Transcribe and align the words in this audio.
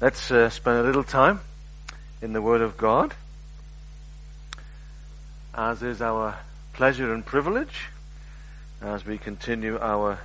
Let's 0.00 0.30
uh, 0.30 0.48
spend 0.48 0.78
a 0.78 0.82
little 0.82 1.04
time 1.04 1.40
in 2.22 2.32
the 2.32 2.40
Word 2.40 2.62
of 2.62 2.78
God, 2.78 3.12
as 5.54 5.82
is 5.82 6.00
our 6.00 6.38
pleasure 6.72 7.12
and 7.12 7.22
privilege, 7.22 7.88
as 8.80 9.04
we 9.04 9.18
continue 9.18 9.78
our 9.78 10.18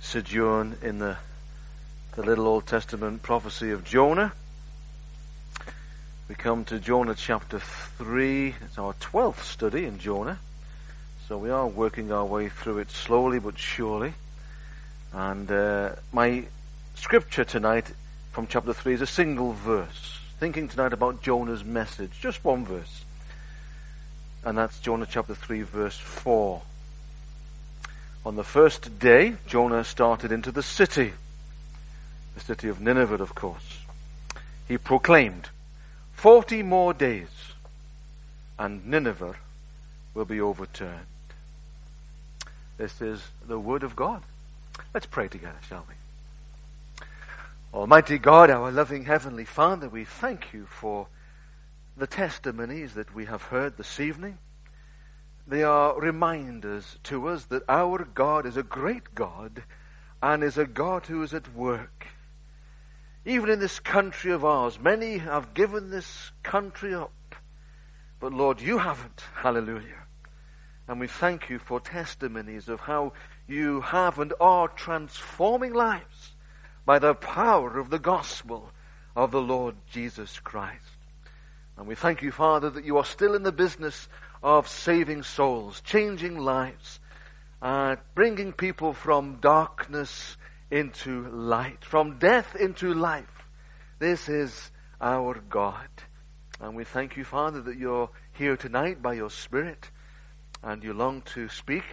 sojourn 0.00 0.78
in 0.80 1.00
the, 1.00 1.18
the 2.12 2.22
little 2.22 2.46
Old 2.46 2.66
Testament 2.66 3.20
prophecy 3.20 3.72
of 3.72 3.84
Jonah. 3.84 4.32
We 6.30 6.34
come 6.34 6.64
to 6.64 6.78
Jonah 6.78 7.14
chapter 7.14 7.58
3. 7.58 8.54
It's 8.64 8.78
our 8.78 8.94
12th 8.94 9.42
study 9.42 9.84
in 9.84 9.98
Jonah. 9.98 10.38
So 11.28 11.36
we 11.36 11.50
are 11.50 11.66
working 11.66 12.10
our 12.10 12.24
way 12.24 12.48
through 12.48 12.78
it 12.78 12.90
slowly 12.90 13.38
but 13.38 13.58
surely. 13.58 14.14
And 15.12 15.52
uh, 15.52 15.90
my 16.10 16.44
scripture 16.94 17.44
tonight 17.44 17.84
from 18.34 18.48
chapter 18.48 18.72
3 18.72 18.94
is 18.94 19.00
a 19.00 19.06
single 19.06 19.52
verse. 19.52 20.18
Thinking 20.40 20.66
tonight 20.66 20.92
about 20.92 21.22
Jonah's 21.22 21.64
message, 21.64 22.10
just 22.20 22.44
one 22.44 22.64
verse. 22.64 23.04
And 24.44 24.58
that's 24.58 24.76
Jonah 24.80 25.06
chapter 25.08 25.36
3, 25.36 25.62
verse 25.62 25.96
4. 25.96 26.60
On 28.26 28.34
the 28.34 28.42
first 28.42 28.98
day, 28.98 29.36
Jonah 29.46 29.84
started 29.84 30.32
into 30.32 30.50
the 30.50 30.64
city, 30.64 31.12
the 32.34 32.40
city 32.40 32.68
of 32.68 32.80
Nineveh, 32.80 33.22
of 33.22 33.36
course. 33.36 33.78
He 34.66 34.78
proclaimed, 34.78 35.48
40 36.14 36.64
more 36.64 36.92
days, 36.92 37.28
and 38.58 38.84
Nineveh 38.84 39.36
will 40.12 40.24
be 40.24 40.40
overturned. 40.40 41.06
This 42.78 43.00
is 43.00 43.22
the 43.46 43.60
word 43.60 43.84
of 43.84 43.94
God. 43.94 44.22
Let's 44.92 45.06
pray 45.06 45.28
together, 45.28 45.58
shall 45.68 45.84
we? 45.88 45.94
Almighty 47.74 48.18
God, 48.18 48.50
our 48.50 48.70
loving 48.70 49.04
Heavenly 49.04 49.44
Father, 49.44 49.88
we 49.88 50.04
thank 50.04 50.52
you 50.52 50.64
for 50.64 51.08
the 51.96 52.06
testimonies 52.06 52.94
that 52.94 53.12
we 53.12 53.24
have 53.24 53.42
heard 53.42 53.76
this 53.76 53.98
evening. 53.98 54.38
They 55.48 55.64
are 55.64 56.00
reminders 56.00 56.96
to 57.04 57.26
us 57.26 57.46
that 57.46 57.64
our 57.68 58.04
God 58.04 58.46
is 58.46 58.56
a 58.56 58.62
great 58.62 59.12
God 59.12 59.60
and 60.22 60.44
is 60.44 60.56
a 60.56 60.66
God 60.66 61.06
who 61.06 61.20
is 61.24 61.34
at 61.34 61.52
work. 61.52 62.06
Even 63.24 63.50
in 63.50 63.58
this 63.58 63.80
country 63.80 64.30
of 64.30 64.44
ours, 64.44 64.78
many 64.78 65.18
have 65.18 65.52
given 65.52 65.90
this 65.90 66.30
country 66.44 66.94
up. 66.94 67.34
But 68.20 68.32
Lord, 68.32 68.60
you 68.60 68.78
haven't. 68.78 69.24
Hallelujah. 69.34 70.04
And 70.86 71.00
we 71.00 71.08
thank 71.08 71.50
you 71.50 71.58
for 71.58 71.80
testimonies 71.80 72.68
of 72.68 72.78
how 72.78 73.14
you 73.48 73.80
have 73.80 74.20
and 74.20 74.32
are 74.38 74.68
transforming 74.68 75.72
lives 75.72 76.33
by 76.84 76.98
the 76.98 77.14
power 77.14 77.78
of 77.78 77.90
the 77.90 77.98
gospel 77.98 78.70
of 79.16 79.30
the 79.30 79.40
Lord 79.40 79.74
Jesus 79.90 80.38
Christ. 80.40 80.80
And 81.76 81.86
we 81.86 81.94
thank 81.94 82.22
you, 82.22 82.30
Father, 82.30 82.70
that 82.70 82.84
you 82.84 82.98
are 82.98 83.04
still 83.04 83.34
in 83.34 83.42
the 83.42 83.52
business 83.52 84.08
of 84.42 84.68
saving 84.68 85.22
souls, 85.22 85.80
changing 85.80 86.38
lives, 86.38 87.00
uh, 87.62 87.96
bringing 88.14 88.52
people 88.52 88.92
from 88.92 89.38
darkness 89.40 90.36
into 90.70 91.28
light, 91.30 91.84
from 91.84 92.18
death 92.18 92.54
into 92.54 92.94
life. 92.94 93.48
This 93.98 94.28
is 94.28 94.70
our 95.00 95.34
God. 95.48 95.88
And 96.60 96.76
we 96.76 96.84
thank 96.84 97.16
you, 97.16 97.24
Father, 97.24 97.62
that 97.62 97.76
you're 97.76 98.10
here 98.32 98.56
tonight 98.56 99.02
by 99.02 99.14
your 99.14 99.30
Spirit 99.30 99.90
and 100.62 100.82
you 100.82 100.92
long 100.92 101.22
to 101.34 101.48
speak 101.48 101.84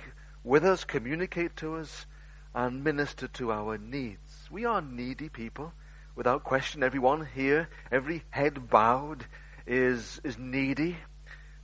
with 0.43 0.65
us, 0.65 0.83
communicate 0.83 1.55
to 1.57 1.75
us, 1.75 2.05
and 2.53 2.83
minister 2.83 3.27
to 3.27 3.51
our 3.51 3.77
needs. 3.77 4.30
We 4.51 4.65
are 4.65 4.81
needy 4.81 5.29
people. 5.29 5.71
Without 6.13 6.43
question, 6.43 6.83
everyone 6.83 7.25
here, 7.25 7.69
every 7.89 8.23
head 8.29 8.69
bowed, 8.69 9.25
is, 9.65 10.19
is 10.25 10.37
needy. 10.37 10.97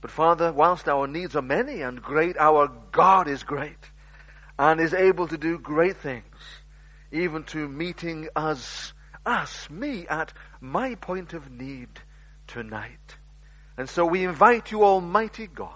But 0.00 0.10
Father, 0.10 0.52
whilst 0.52 0.88
our 0.88 1.06
needs 1.06 1.36
are 1.36 1.42
many 1.42 1.82
and 1.82 2.00
great, 2.00 2.38
our 2.38 2.68
God 2.90 3.28
is 3.28 3.42
great 3.42 3.90
and 4.58 4.80
is 4.80 4.94
able 4.94 5.28
to 5.28 5.36
do 5.36 5.58
great 5.58 5.98
things, 5.98 6.24
even 7.12 7.44
to 7.44 7.68
meeting 7.68 8.28
us, 8.34 8.94
us, 9.26 9.68
me, 9.68 10.06
at 10.08 10.32
my 10.60 10.94
point 10.94 11.34
of 11.34 11.50
need 11.50 11.90
tonight. 12.46 13.16
And 13.76 13.86
so 13.86 14.06
we 14.06 14.24
invite 14.24 14.72
you, 14.72 14.82
Almighty 14.82 15.46
God, 15.46 15.72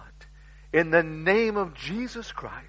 in 0.73 0.91
the 0.91 1.03
name 1.03 1.59
of 1.59 1.75
Jesus 1.75 2.33
Christ, 2.33 2.67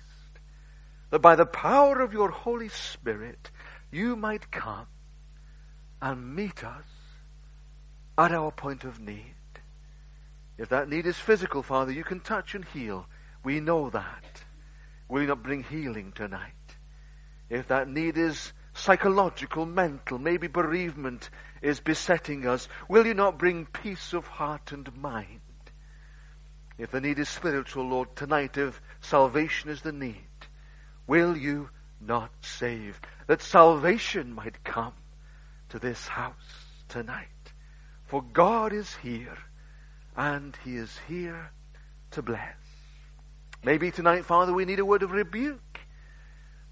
that 1.12 1.20
by 1.20 1.36
the 1.36 1.46
power 1.46 2.02
of 2.02 2.12
your 2.12 2.30
Holy 2.30 2.70
Spirit, 2.70 3.50
you 3.94 4.16
might 4.16 4.52
come 4.52 4.88
and 6.02 6.36
meet 6.36 6.64
us 6.64 6.86
at 8.18 8.31
our 8.31 8.52
point 8.52 8.84
of 8.84 9.00
need. 9.00 9.36
If 10.58 10.70
that 10.70 10.90
need 10.90 11.06
is 11.06 11.18
physical, 11.18 11.64
Father, 11.64 11.92
you 11.92 12.03
can 12.03 12.20
touch 12.20 12.56
and 12.56 12.66
heal. 12.66 13.06
We 13.44 13.59
know 13.59 13.90
that. 13.90 14.44
Will 15.08 15.22
you 15.22 15.28
not 15.28 15.44
bring 15.44 15.64
healing 15.64 16.12
tonight? 16.14 16.52
If 17.50 17.68
that 17.68 17.88
need 17.88 18.18
is 18.18 18.53
psychological, 18.74 19.66
mental, 19.66 20.18
maybe 20.18 20.48
bereavement 20.48 21.30
is 21.62 21.80
besetting 21.80 22.48
us, 22.48 22.68
will 22.88 23.06
you 23.06 23.14
not 23.14 23.38
bring 23.38 23.66
peace 23.66 24.14
of 24.14 24.26
heart 24.26 24.72
and 24.72 24.96
mind? 24.96 25.42
If 26.78 26.92
the 26.92 27.02
need 27.02 27.20
is 27.20 27.30
spiritual, 27.30 27.88
Lord, 27.88 28.16
tonight, 28.16 28.58
if 28.58 28.82
salvation 29.02 29.70
is 29.70 29.82
the 29.82 29.92
need, 29.92 30.18
will 31.06 31.38
you 31.38 31.70
not 32.08 32.31
save? 32.41 33.00
that 33.28 33.41
salvation 33.41 34.34
might 34.34 34.64
come 34.64 34.94
to 35.69 35.80
this 35.80 36.08
house 36.08 36.36
tonight. 36.90 37.28
For 38.06 38.22
God 38.22 38.74
is 38.74 38.94
here, 38.96 39.38
and 40.16 40.58
He 40.64 40.75
is 40.75 40.96
here 41.08 41.52
to 42.12 42.22
bless. 42.22 42.56
Maybe 43.64 43.91
tonight, 43.91 44.25
Father, 44.25 44.53
we 44.53 44.66
need 44.66 44.80
a 44.80 44.86
word 44.86 45.03
of 45.03 45.12
rebuke. 45.12 45.80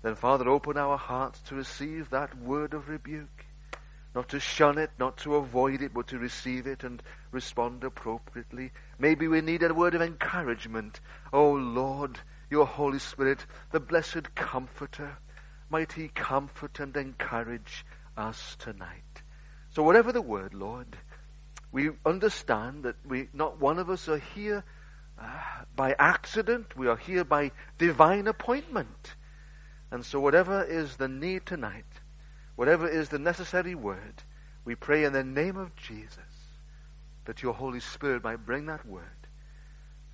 Then, 0.03 0.15
Father, 0.15 0.49
open 0.49 0.77
our 0.77 0.97
hearts 0.97 1.39
to 1.47 1.55
receive 1.55 2.09
that 2.09 2.37
word 2.37 2.73
of 2.73 2.89
rebuke. 2.89 3.45
Not 4.13 4.29
to 4.29 4.39
shun 4.41 4.77
it, 4.77 4.91
not 4.99 5.17
to 5.19 5.35
avoid 5.35 5.81
it, 5.81 5.93
but 5.93 6.07
to 6.07 6.19
receive 6.19 6.67
it 6.67 6.83
and 6.83 7.01
respond 7.31 7.83
appropriately. 7.85 8.71
Maybe 8.99 9.29
we 9.29 9.39
need 9.39 9.63
a 9.63 9.73
word 9.73 9.95
of 9.95 10.01
encouragement. 10.01 10.99
Oh 11.31 11.53
Lord, 11.53 12.19
your 12.51 12.65
Holy 12.67 12.99
Spirit, 12.99 13.43
the 13.71 13.79
blessed 13.79 14.35
Comforter, 14.35 15.17
might 15.69 15.93
He 15.93 16.09
comfort 16.09 16.79
and 16.79 16.95
encourage 16.97 17.85
us 18.17 18.57
tonight. 18.59 19.23
So, 19.69 19.83
whatever 19.83 20.11
the 20.11 20.21
word, 20.21 20.53
Lord, 20.53 20.97
we 21.71 21.91
understand 22.05 22.83
that 22.83 22.97
we, 23.05 23.29
not 23.33 23.59
one 23.59 23.79
of 23.79 23.89
us 23.89 24.09
are 24.09 24.21
here 24.35 24.65
uh, 25.17 25.39
by 25.75 25.95
accident. 25.97 26.75
We 26.75 26.87
are 26.87 26.97
here 26.97 27.23
by 27.23 27.51
divine 27.77 28.27
appointment. 28.27 29.15
And 29.89 30.05
so, 30.05 30.19
whatever 30.19 30.61
is 30.63 30.97
the 30.97 31.07
need 31.07 31.45
tonight, 31.45 31.85
whatever 32.57 32.87
is 32.87 33.07
the 33.07 33.19
necessary 33.19 33.75
word, 33.75 34.21
we 34.65 34.75
pray 34.75 35.05
in 35.05 35.13
the 35.13 35.23
name 35.23 35.55
of 35.55 35.75
Jesus 35.77 36.17
that 37.25 37.41
your 37.41 37.53
Holy 37.53 37.79
Spirit 37.79 38.23
might 38.23 38.45
bring 38.45 38.65
that 38.65 38.85
word 38.85 39.05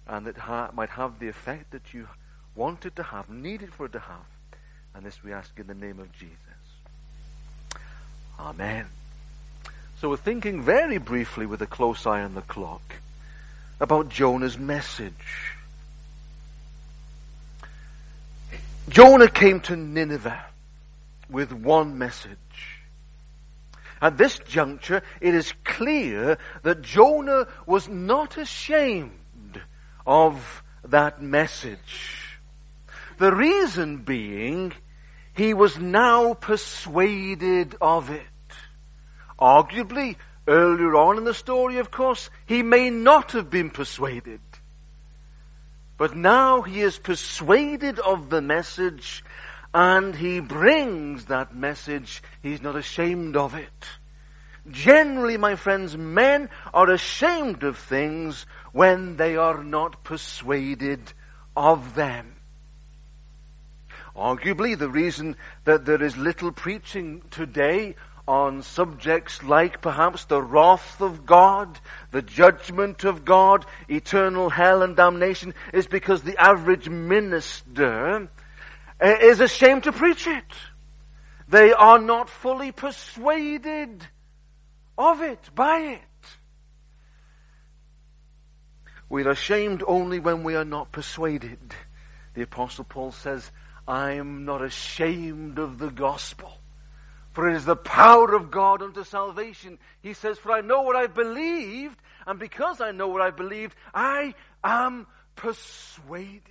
and 0.06 0.28
that 0.28 0.38
ha- 0.38 0.70
might 0.74 0.90
have 0.90 1.20
the 1.20 1.28
effect 1.28 1.72
that 1.72 1.94
you 1.94 2.08
wanted 2.58 2.96
to 2.98 3.04
have, 3.04 3.30
needed 3.30 3.74
for 3.74 3.86
it 3.86 3.94
to 3.94 4.00
have 4.00 4.26
and 4.98 5.06
this 5.06 5.24
we 5.24 5.32
ask 5.32 5.52
in 5.60 5.68
the 5.68 5.76
name 5.76 6.00
of 6.00 6.12
Jesus. 6.14 6.36
Amen. 8.40 8.88
So 10.02 10.10
we're 10.10 10.18
thinking 10.18 10.64
very 10.64 10.98
briefly 10.98 11.46
with 11.46 11.62
a 11.62 11.68
close 11.68 12.08
eye 12.08 12.24
on 12.24 12.34
the 12.34 12.42
clock 12.42 12.82
about 13.80 14.10
Jonah's 14.10 14.58
message. 14.58 15.54
Jonah 18.90 19.28
came 19.28 19.60
to 19.62 19.76
Nineveh 19.76 20.44
with 21.30 21.54
one 21.54 22.00
message. 22.00 22.32
At 24.02 24.18
this 24.18 24.40
juncture, 24.48 25.04
it 25.22 25.36
is 25.36 25.54
clear 25.64 26.40
that 26.64 26.82
Jonah 26.82 27.48
was 27.68 27.88
not 27.88 28.38
ashamed 28.38 29.12
of 30.08 30.64
that 30.86 31.22
message. 31.22 32.27
The 33.18 33.34
reason 33.34 33.98
being 33.98 34.74
he 35.34 35.54
was 35.54 35.78
now 35.78 36.34
persuaded 36.34 37.76
of 37.82 38.10
it. 38.10 38.24
Arguably, 39.40 40.16
earlier 40.48 40.96
on 40.96 41.18
in 41.18 41.24
the 41.24 41.34
story, 41.34 41.78
of 41.80 41.92
course, 41.92 42.30
he 42.46 42.64
may 42.64 42.90
not 42.90 43.34
have 43.34 43.50
been 43.50 43.70
persuaded. 43.70 44.40
But 45.98 46.16
now 46.16 46.62
he 46.62 46.82
is 46.82 46.98
persuaded 46.98 48.00
of 48.00 48.30
the 48.30 48.42
message 48.42 49.24
and 49.74 50.16
he 50.16 50.40
brings 50.40 51.26
that 51.26 51.56
message. 51.56 52.22
He's 52.42 52.62
not 52.62 52.76
ashamed 52.76 53.36
of 53.36 53.56
it. 53.56 53.86
Generally, 54.70 55.38
my 55.38 55.56
friends, 55.56 55.98
men 55.98 56.50
are 56.74 56.90
ashamed 56.92 57.64
of 57.64 57.78
things 57.78 58.46
when 58.74 59.18
they 59.18 59.38
are 59.38 59.64
not 59.64 60.04
persuaded 60.04 61.02
of 61.56 61.96
them. 61.96 62.37
Arguably, 64.18 64.78
the 64.78 64.90
reason 64.90 65.36
that 65.66 65.86
there 65.86 66.02
is 66.02 66.18
little 66.18 66.52
preaching 66.52 67.22
today 67.30 67.96
on 68.28 68.64
subjects 68.64 69.44
like 69.44 69.80
perhaps 69.82 70.26
the 70.26 70.42
wrath 70.42 71.02
of 71.02 71.26
God, 71.26 71.80
the 72.12 72.24
judgment 72.24 73.04
of 73.04 73.24
God, 73.24 73.66
eternal 73.88 74.50
hell 74.50 74.82
and 74.82 74.96
damnation 74.96 75.54
is 75.72 75.86
because 75.86 76.24
the 76.24 76.36
average 76.38 76.90
minister 76.90 78.28
eh, 79.00 79.18
is 79.22 79.40
ashamed 79.40 79.84
to 79.84 79.92
preach 79.92 80.26
it. 80.26 80.44
They 81.48 81.72
are 81.72 82.00
not 82.00 82.30
fully 82.30 82.72
persuaded 82.72 84.06
of 84.98 85.22
it, 85.22 85.40
by 85.54 85.78
it. 85.80 86.02
We're 89.10 89.30
ashamed 89.30 89.84
only 89.88 90.20
when 90.20 90.44
we 90.44 90.56
are 90.56 90.66
not 90.66 90.92
persuaded. 90.92 91.60
The 92.34 92.42
apostle 92.42 92.84
Paul 92.84 93.14
says, 93.14 93.50
I 93.88 94.14
am 94.14 94.46
not 94.46 94.62
ashamed 94.62 95.60
of 95.60 95.78
the 95.78 95.90
gospel. 95.90 96.52
For 97.32 97.50
it 97.50 97.56
is 97.56 97.66
the 97.66 97.76
power 97.76 98.34
of 98.34 98.52
God 98.52 98.82
unto 98.82 99.04
salvation. 99.04 99.78
He 100.02 100.14
says, 100.14 100.40
For 100.40 100.52
I 100.52 100.62
know 100.62 100.82
what 100.82 100.96
I've 100.96 101.14
believed, 101.14 101.98
and 102.26 102.40
because 102.40 102.82
I 102.82 102.92
know 102.92 103.08
what 103.10 103.22
I've 103.22 103.38
believed, 103.38 103.76
I 103.94 104.34
am 104.64 105.06
persuaded 105.36 106.42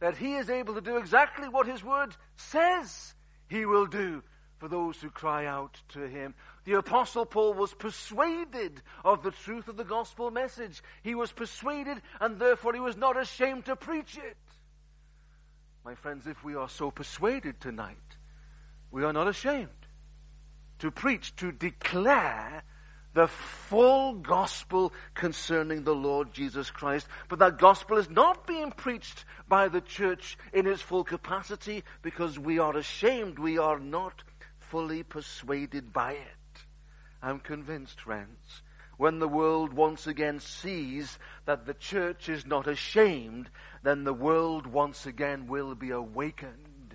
that 0.00 0.16
He 0.16 0.34
is 0.34 0.50
able 0.50 0.74
to 0.74 0.80
do 0.80 0.96
exactly 0.96 1.48
what 1.48 1.66
His 1.66 1.84
word 1.84 2.14
says 2.36 3.14
He 3.48 3.64
will 3.64 3.86
do 3.86 4.22
for 4.58 4.68
those 4.68 5.00
who 5.00 5.08
cry 5.08 5.46
out 5.46 5.80
to 5.90 6.06
Him. 6.06 6.34
The 6.64 6.74
Apostle 6.74 7.24
Paul 7.24 7.54
was 7.54 7.72
persuaded 7.72 8.82
of 9.04 9.22
the 9.22 9.30
truth 9.30 9.68
of 9.68 9.76
the 9.76 9.84
gospel 9.84 10.30
message. 10.30 10.82
He 11.02 11.14
was 11.14 11.32
persuaded, 11.32 12.02
and 12.20 12.38
therefore 12.38 12.74
he 12.74 12.80
was 12.80 12.96
not 12.96 13.18
ashamed 13.18 13.66
to 13.66 13.76
preach 13.76 14.18
it. 14.18 14.36
My 15.84 15.94
friends, 15.94 16.26
if 16.26 16.42
we 16.44 16.54
are 16.54 16.68
so 16.68 16.90
persuaded 16.90 17.60
tonight, 17.60 17.96
we 18.90 19.04
are 19.04 19.12
not 19.12 19.28
ashamed 19.28 19.68
to 20.80 20.90
preach, 20.90 21.34
to 21.36 21.52
declare 21.52 22.62
the 23.12 23.28
full 23.28 24.14
gospel 24.14 24.92
concerning 25.14 25.82
the 25.82 25.94
Lord 25.94 26.32
Jesus 26.32 26.70
Christ. 26.70 27.06
But 27.28 27.40
that 27.40 27.58
gospel 27.58 27.98
is 27.98 28.08
not 28.08 28.46
being 28.46 28.70
preached 28.70 29.24
by 29.48 29.68
the 29.68 29.80
church 29.80 30.38
in 30.52 30.66
its 30.66 30.80
full 30.80 31.04
capacity 31.04 31.82
because 32.02 32.38
we 32.38 32.58
are 32.58 32.76
ashamed. 32.76 33.38
We 33.38 33.58
are 33.58 33.78
not 33.78 34.22
fully 34.58 35.02
persuaded 35.02 35.92
by 35.92 36.12
it. 36.12 36.64
I'm 37.22 37.40
convinced, 37.40 38.00
friends, 38.00 38.62
when 39.00 39.18
the 39.18 39.26
world 39.26 39.72
once 39.72 40.06
again 40.06 40.40
sees 40.40 41.18
that 41.46 41.64
the 41.64 41.72
church 41.72 42.28
is 42.28 42.44
not 42.44 42.66
ashamed, 42.66 43.48
then 43.82 44.04
the 44.04 44.12
world 44.12 44.66
once 44.66 45.06
again 45.06 45.46
will 45.46 45.74
be 45.74 45.90
awakened 45.90 46.94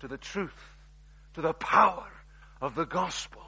to 0.00 0.08
the 0.08 0.18
truth 0.18 0.50
to 1.34 1.40
the 1.40 1.52
power 1.52 2.10
of 2.60 2.74
the 2.74 2.84
gospel 2.84 3.44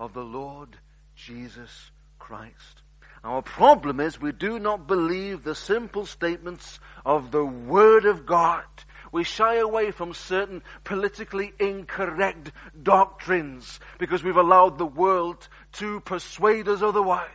of 0.00 0.12
the 0.14 0.24
Lord 0.24 0.76
Jesus 1.14 1.92
Christ. 2.18 2.82
Our 3.22 3.40
problem 3.40 4.00
is 4.00 4.20
we 4.20 4.32
do 4.32 4.58
not 4.58 4.88
believe 4.88 5.44
the 5.44 5.54
simple 5.54 6.06
statements 6.06 6.80
of 7.06 7.30
the 7.30 7.44
Word 7.44 8.04
of 8.04 8.26
God. 8.26 8.64
We 9.12 9.22
shy 9.22 9.58
away 9.58 9.92
from 9.92 10.12
certain 10.12 10.64
politically 10.82 11.52
incorrect 11.60 12.50
doctrines 12.82 13.78
because 14.00 14.24
we've 14.24 14.36
allowed 14.36 14.76
the 14.76 14.84
world 14.86 15.46
to 15.74 16.00
persuade 16.00 16.66
us 16.66 16.82
otherwise. 16.82 17.28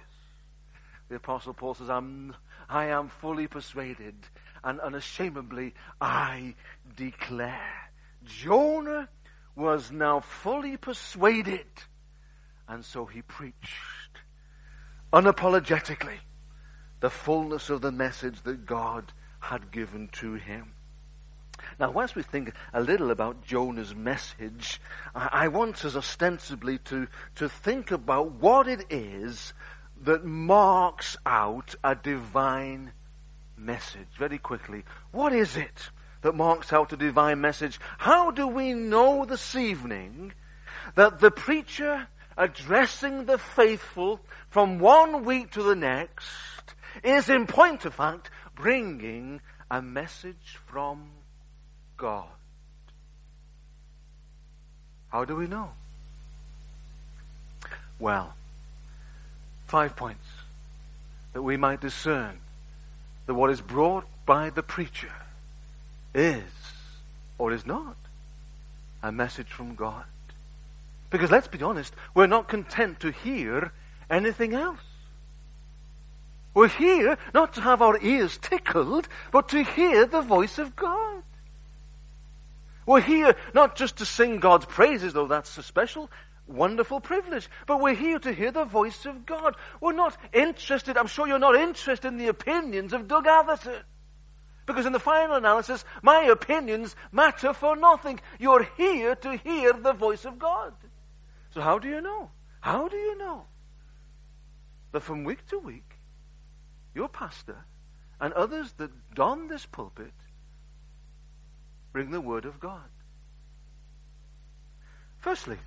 The 1.10 1.16
Apostle 1.16 1.54
Paul 1.54 1.74
says, 1.74 1.90
I'm, 1.90 2.36
I 2.70 2.88
am 2.88 3.10
fully 3.10 3.48
persuaded 3.48 4.16
and 4.64 4.80
unashamedly 4.80 5.74
I 6.00 6.56
declare. 6.96 7.92
Jonah 8.24 9.10
was 9.56 9.92
now 9.92 10.20
fully 10.20 10.78
persuaded. 10.78 11.66
And 12.68 12.86
so 12.86 13.06
he 13.06 13.24
preached 13.24 14.20
unapologetically 15.12 16.20
the 17.00 17.10
fullness 17.10 17.70
of 17.72 17.82
the 17.82 17.92
message 17.92 18.42
that 18.44 18.66
God 18.66 19.12
had 19.40 19.72
given 19.72 20.10
to 20.20 20.34
him. 20.34 20.74
Now, 21.80 21.92
whilst 21.92 22.16
we 22.16 22.24
think 22.24 22.54
a 22.74 22.82
little 22.82 23.10
about 23.10 23.46
Jonah's 23.46 23.96
message, 23.96 24.80
I, 25.16 25.30
I 25.32 25.48
want 25.48 25.84
us 25.86 25.96
ostensibly 25.96 26.78
to, 26.80 27.08
to 27.36 27.50
think 27.50 27.92
about 27.92 28.32
what 28.34 28.68
it 28.68 28.86
is 28.92 29.54
that 30.04 30.24
marks 30.26 31.18
out 31.26 31.76
a 31.84 31.96
divine 31.96 32.92
message. 33.58 34.08
Very 34.18 34.38
quickly, 34.38 34.84
what 35.12 35.34
is 35.34 35.58
it? 35.58 35.90
that 36.22 36.36
marks 36.36 36.74
out 36.74 36.94
a 36.94 36.98
divine 36.98 37.42
message. 37.42 37.80
How 37.98 38.32
do 38.32 38.48
we 38.48 38.74
know 38.74 39.26
this 39.26 39.56
evening 39.56 40.34
that 40.96 41.20
the 41.20 41.32
preacher 41.32 42.08
addressing 42.38 43.26
the 43.26 43.38
faithful 43.38 44.20
from 44.50 44.80
one 44.80 45.26
week 45.26 45.52
to 45.52 45.64
the 45.64 45.76
next 45.76 46.26
is 47.04 47.30
in 47.30 47.48
point 47.48 47.86
of 47.86 47.94
fact 47.94 48.30
bringing 48.56 49.42
a 49.72 49.82
message 49.82 50.58
from 50.68 51.10
God? 51.98 52.28
How 55.10 55.26
do 55.26 55.36
we 55.36 55.48
know? 55.48 55.72
Well, 57.98 58.34
five 59.70 59.96
points 59.96 60.26
that 61.34 61.42
we 61.42 61.58
might 61.58 61.80
discern 61.80 62.38
that 63.28 63.36
what 63.36 63.52
is 63.52 63.62
brought 63.62 64.06
by 64.26 64.50
the 64.50 64.64
preacher 64.64 65.12
is 66.14 66.44
or 67.38 67.54
is 67.54 67.66
not 67.66 67.96
a 69.04 69.12
message 69.12 69.48
from 69.48 69.76
God. 69.76 70.04
Because 71.12 71.32
let's 71.32 71.48
be 71.48 71.62
honest, 71.62 71.94
we're 72.14 72.28
not 72.28 72.48
content 72.48 73.02
to 73.02 73.12
hear 73.12 73.72
anything 74.10 74.54
else. 74.54 74.80
We're 76.54 76.68
here 76.68 77.18
not 77.34 77.54
to 77.54 77.62
have 77.62 77.82
our 77.84 77.98
ears 78.02 78.38
tickled, 78.42 79.08
but 79.32 79.50
to 79.50 79.64
hear 79.64 80.06
the 80.06 80.22
voice 80.22 80.58
of 80.58 80.76
God. 80.76 81.24
We're 82.88 83.02
here 83.02 83.36
not 83.54 83.76
just 83.76 83.98
to 83.98 84.06
sing 84.06 84.40
God's 84.40 84.66
praises, 84.66 85.14
though 85.14 85.28
that's 85.28 85.56
a 85.60 85.64
special, 85.64 86.10
wonderful 86.50 87.00
privilege, 87.00 87.50
but 87.68 87.80
we're 87.80 87.96
here 87.96 88.20
to 88.20 88.34
hear 88.34 88.52
the 88.52 88.66
voice 88.66 89.06
of 89.06 89.26
God. 89.26 89.56
We're 89.80 89.94
not 89.94 90.18
interested, 90.34 90.98
I'm 90.98 91.08
sure 91.08 91.28
you're 91.28 91.40
not 91.40 91.56
interested 91.56 92.08
in 92.08 92.18
the 92.18 92.28
opinions 92.28 92.94
of 92.94 93.08
Doug 93.08 93.28
Atherton. 93.28 93.84
Because 94.66 94.86
in 94.86 94.94
the 94.94 95.00
final 95.00 95.36
analysis, 95.36 95.84
my 96.04 96.26
opinions 96.26 96.96
matter 97.12 97.54
for 97.54 97.76
nothing. 97.76 98.20
You're 98.40 98.68
here 98.78 99.16
to 99.16 99.38
hear 99.38 99.74
the 99.74 99.94
voice 99.94 100.26
of 100.26 100.38
God. 100.38 100.74
So 101.56 101.62
how 101.62 101.80
do 101.80 101.88
you 101.88 102.02
know? 102.02 102.30
How 102.60 102.88
do 102.88 102.96
you 102.96 103.18
know 103.18 103.46
that 104.92 105.02
from 105.02 105.24
week 105.24 105.46
to 105.48 105.58
week, 105.58 105.92
your 106.94 107.10
pastor 107.10 107.58
and 108.22 108.34
others 108.34 108.72
that 108.74 108.92
don 109.16 109.48
this 109.48 109.66
pulpit 109.66 110.14
bring 111.92 112.12
the 112.12 112.22
word 112.22 112.46
of 112.46 112.60
God? 112.60 112.90
Firstly, 115.18 115.58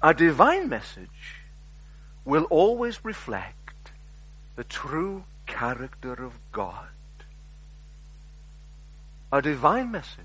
a 0.00 0.14
divine 0.14 0.68
message 0.68 1.08
will 2.24 2.44
always 2.44 3.04
reflect 3.04 3.90
the 4.56 4.64
true 4.64 5.24
character 5.46 6.12
of 6.12 6.32
God. 6.52 6.88
A 9.32 9.42
divine 9.42 9.90
message 9.90 10.24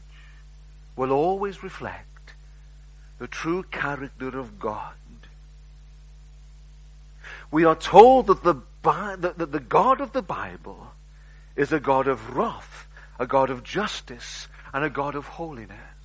will 0.96 1.12
always 1.12 1.64
reflect 1.64 2.34
the 3.20 3.28
true 3.28 3.64
character 3.64 4.38
of 4.38 4.60
God. 4.60 4.94
We 7.50 7.64
are 7.64 7.76
told 7.76 8.28
that 8.28 8.44
the, 8.44 8.56
that 8.84 9.52
the 9.52 9.60
God 9.60 10.02
of 10.02 10.12
the 10.12 10.22
Bible 10.22 10.92
is 11.56 11.72
a 11.72 11.80
God 11.80 12.08
of 12.08 12.36
wrath, 12.36 12.88
a 13.18 13.26
God 13.26 13.50
of 13.50 13.64
justice, 13.64 14.48
and 14.74 14.84
a 14.84 14.90
God 14.90 15.16
of 15.16 15.26
holiness. 15.26 15.97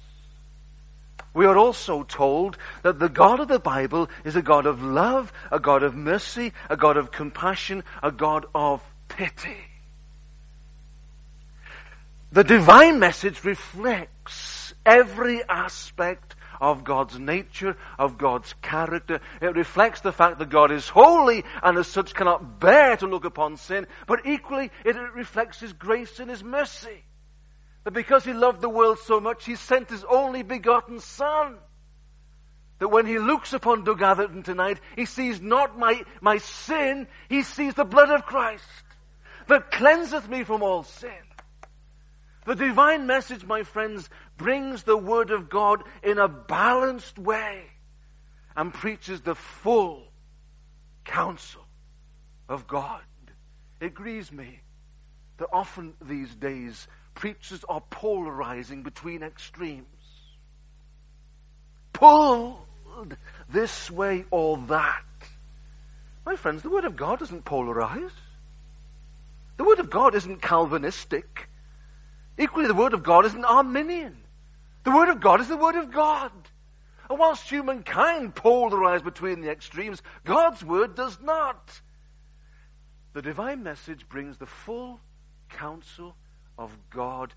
We 1.34 1.46
are 1.46 1.56
also 1.56 2.02
told 2.02 2.58
that 2.82 2.98
the 2.98 3.08
God 3.08 3.40
of 3.40 3.48
the 3.48 3.58
Bible 3.58 4.10
is 4.24 4.36
a 4.36 4.42
God 4.42 4.66
of 4.66 4.82
love, 4.82 5.32
a 5.50 5.58
God 5.58 5.82
of 5.82 5.94
mercy, 5.94 6.52
a 6.68 6.76
God 6.76 6.96
of 6.96 7.10
compassion, 7.10 7.84
a 8.02 8.12
God 8.12 8.46
of 8.54 8.82
pity. 9.08 9.56
The 12.32 12.44
divine 12.44 12.98
message 12.98 13.44
reflects 13.44 14.74
every 14.84 15.42
aspect 15.48 16.34
of 16.60 16.84
God's 16.84 17.18
nature, 17.18 17.76
of 17.98 18.18
God's 18.18 18.54
character. 18.62 19.20
It 19.40 19.56
reflects 19.56 20.00
the 20.00 20.12
fact 20.12 20.38
that 20.38 20.48
God 20.48 20.70
is 20.70 20.88
holy 20.88 21.44
and 21.62 21.76
as 21.76 21.88
such 21.88 22.14
cannot 22.14 22.60
bear 22.60 22.96
to 22.98 23.06
look 23.06 23.24
upon 23.24 23.56
sin, 23.56 23.86
but 24.06 24.26
equally 24.26 24.70
it 24.84 24.96
reflects 25.14 25.60
His 25.60 25.72
grace 25.72 26.20
and 26.20 26.30
His 26.30 26.44
mercy. 26.44 27.02
That 27.84 27.92
because 27.92 28.24
He 28.24 28.32
loved 28.32 28.60
the 28.60 28.68
world 28.68 28.98
so 29.00 29.20
much, 29.20 29.44
He 29.44 29.56
sent 29.56 29.90
His 29.90 30.04
only 30.04 30.42
begotten 30.42 31.00
Son. 31.00 31.58
That 32.78 32.88
when 32.88 33.06
He 33.06 33.18
looks 33.18 33.52
upon 33.52 33.84
Doug 33.84 34.44
tonight, 34.44 34.80
He 34.96 35.06
sees 35.06 35.40
not 35.40 35.78
my, 35.78 36.02
my 36.20 36.38
sin, 36.38 37.08
He 37.28 37.42
sees 37.42 37.74
the 37.74 37.84
blood 37.84 38.10
of 38.10 38.26
Christ 38.26 38.64
that 39.48 39.70
cleanseth 39.70 40.28
me 40.28 40.44
from 40.44 40.62
all 40.62 40.84
sin. 40.84 41.10
The 42.44 42.54
divine 42.54 43.06
message, 43.06 43.44
my 43.44 43.62
friends, 43.62 44.08
brings 44.36 44.82
the 44.82 44.96
Word 44.96 45.30
of 45.30 45.48
God 45.48 45.84
in 46.02 46.18
a 46.18 46.28
balanced 46.28 47.18
way. 47.18 47.64
and 48.56 48.72
preaches 48.72 49.20
the 49.22 49.34
full 49.34 50.02
counsel 51.04 51.64
of 52.48 52.66
God. 52.66 53.00
It 53.80 53.94
grieves 53.94 54.30
me 54.30 54.60
that 55.38 55.48
often 55.52 55.94
these 56.00 56.34
days 56.34 56.86
preachers 57.14 57.64
are 57.68 57.80
polarizing 57.80 58.82
between 58.82 59.22
extremes. 59.22 59.86
Pulled 61.92 63.16
this 63.48 63.90
way 63.90 64.24
or 64.30 64.58
that. 64.68 65.02
My 66.24 66.36
friends, 66.36 66.62
the 66.62 66.70
Word 66.70 66.84
of 66.84 66.96
God 66.96 67.18
doesn't 67.18 67.44
polarize. 67.44 68.12
The 69.56 69.64
Word 69.64 69.80
of 69.80 69.90
God 69.90 70.14
isn't 70.14 70.40
Calvinistic. 70.40 71.48
Equally, 72.38 72.66
the 72.66 72.74
Word 72.74 72.94
of 72.94 73.02
God 73.02 73.26
isn't 73.26 73.44
Arminian. 73.44 74.16
The 74.84 74.90
Word 74.90 75.08
of 75.08 75.20
God 75.20 75.40
is 75.40 75.48
the 75.48 75.56
Word 75.56 75.76
of 75.76 75.92
God. 75.92 76.32
And 77.10 77.18
whilst 77.18 77.48
humankind 77.48 78.34
polarize 78.34 79.04
between 79.04 79.40
the 79.40 79.50
extremes, 79.50 80.02
God's 80.24 80.64
Word 80.64 80.94
does 80.94 81.18
not. 81.20 81.80
The 83.12 83.22
divine 83.22 83.62
message 83.62 84.08
brings 84.08 84.38
the 84.38 84.46
full 84.46 84.98
counsel 85.50 86.16
of 86.58 86.76
God, 86.90 87.32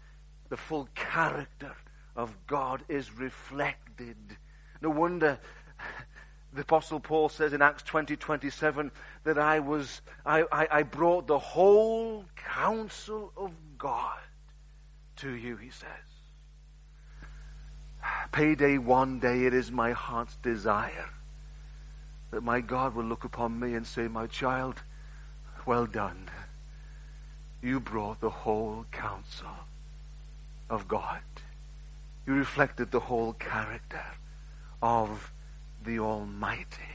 the 0.50 0.57
full 0.57 0.88
character 0.95 1.72
of 2.15 2.36
God 2.48 2.84
is 2.88 3.12
reflected. 3.17 4.17
No 4.81 4.89
wonder 4.89 5.39
the 6.53 6.62
apostle 6.62 7.00
Paul 7.00 7.29
says 7.29 7.53
in 7.53 7.62
Acts 7.62 7.84
20, 7.84 8.15
27 8.15 8.91
that 9.25 9.38
I 9.38 9.60
was, 9.60 10.01
I, 10.25 10.43
I, 10.51 10.67
I 10.72 10.84
brought 10.84 11.27
the 11.27 11.39
whole 11.39 12.25
counsel 12.36 13.31
of 13.36 13.51
God 13.77 14.17
to 15.17 15.29
you, 15.29 15.57
he 15.57 15.69
says. 15.69 15.89
Payday 18.31 18.77
one 18.77 19.19
day, 19.19 19.45
it 19.45 19.53
is 19.53 19.72
my 19.72 19.91
heart's 19.91 20.36
desire 20.38 21.10
that 22.31 22.43
my 22.43 22.62
God 22.62 22.95
will 22.95 23.05
look 23.05 23.24
upon 23.24 23.60
me 23.60 23.75
and 23.75 23.86
say, 23.86 24.07
My 24.07 24.27
child, 24.27 24.81
well 25.65 25.86
done. 25.86 26.29
You 27.65 27.79
brought 27.79 28.22
the 28.22 28.29
whole 28.29 28.86
counsel 28.91 29.57
of 30.69 30.88
God. 30.88 31.19
You 32.27 32.36
reflected 32.36 32.91
the 32.91 33.00
whole 33.00 33.34
character 33.34 34.03
of 34.84 35.31
the 35.84 35.98
Almighty. 35.98 36.93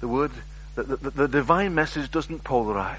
The 0.00 0.08
word, 0.08 0.32
the, 0.74 0.82
the, 0.82 1.10
the 1.10 1.28
divine 1.28 1.74
message 1.74 2.10
doesn't 2.10 2.44
polarize, 2.44 2.98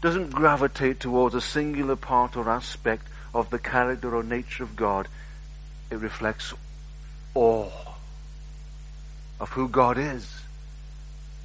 doesn't 0.00 0.30
gravitate 0.30 1.00
towards 1.00 1.34
a 1.34 1.40
singular 1.40 1.96
part 1.96 2.36
or 2.36 2.48
aspect 2.48 3.08
of 3.34 3.50
the 3.50 3.58
character 3.58 4.14
or 4.14 4.22
nature 4.22 4.62
of 4.62 4.76
God. 4.76 5.08
It 5.90 5.96
reflects 5.96 6.54
all 7.34 7.72
of 9.40 9.48
who 9.48 9.68
God 9.68 9.98
is 9.98 10.45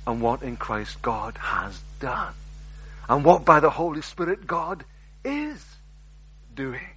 and 0.05 0.21
what 0.21 0.41
in 0.43 0.57
Christ 0.57 1.01
God 1.01 1.37
has 1.37 1.79
done 1.99 2.33
and 3.07 3.23
what 3.23 3.45
by 3.45 3.59
the 3.59 3.69
Holy 3.69 4.01
Spirit 4.01 4.47
God 4.47 4.83
is 5.23 5.63
doing. 6.55 6.87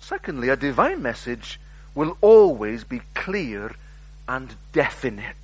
Secondly, 0.00 0.48
a 0.48 0.56
divine 0.56 1.02
message 1.02 1.60
will 1.94 2.16
always 2.20 2.84
be 2.84 3.00
clear 3.14 3.74
and 4.28 4.54
definite. 4.72 5.36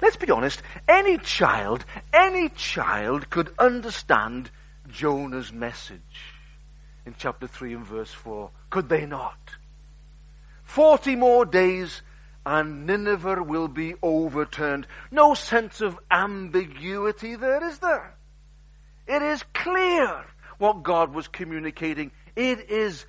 Let's 0.00 0.16
be 0.16 0.30
honest, 0.30 0.62
any 0.86 1.18
child, 1.18 1.84
any 2.12 2.50
child 2.50 3.28
could 3.30 3.52
understand 3.58 4.50
Jonah's 4.90 5.52
message 5.52 6.00
in 7.06 7.14
chapter 7.18 7.46
3 7.46 7.74
and 7.74 7.86
verse 7.86 8.12
4. 8.12 8.50
Could 8.70 8.88
they 8.88 9.06
not? 9.06 9.38
Forty 10.64 11.16
more 11.16 11.46
days 11.46 12.02
and 12.44 12.86
Nineveh 12.86 13.42
will 13.42 13.68
be 13.68 13.94
overturned. 14.02 14.86
No 15.10 15.34
sense 15.34 15.80
of 15.80 15.98
ambiguity 16.10 17.36
there, 17.36 17.64
is 17.64 17.78
there? 17.78 18.14
It 19.06 19.22
is 19.22 19.42
clear 19.54 20.24
what 20.58 20.82
God 20.82 21.14
was 21.14 21.28
communicating 21.28 22.10
it 22.38 22.70
is 22.70 23.04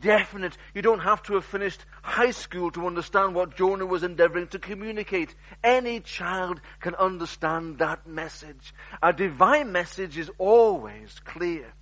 definite. 0.00 0.58
You 0.74 0.82
don't 0.82 1.00
have 1.00 1.22
to 1.24 1.34
have 1.34 1.46
finished 1.46 1.82
high 2.02 2.32
school 2.32 2.70
to 2.72 2.86
understand 2.86 3.34
what 3.34 3.56
Jonah 3.56 3.86
was 3.86 4.02
endeavoring 4.02 4.48
to 4.48 4.58
communicate. 4.58 5.34
Any 5.62 6.00
child 6.00 6.60
can 6.80 6.94
understand 6.94 7.78
that 7.78 8.06
message. 8.06 8.74
A 9.02 9.14
divine 9.14 9.72
message 9.72 10.18
is 10.18 10.30
always 10.36 11.18
clear, 11.24 11.72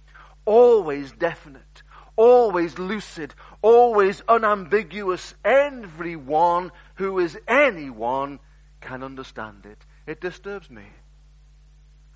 always 0.45 1.11
definite, 1.11 1.82
always 2.17 2.79
lucid, 2.79 3.35
always 3.63 4.23
unambiguous. 4.29 5.35
Everyone 5.45 6.73
who 6.97 7.19
is 7.19 7.39
anyone 7.49 8.39
can 8.81 9.03
understand 9.03 9.67
it. 9.67 9.79
It 10.07 10.21
disturbs 10.21 10.71
me. 10.71 10.85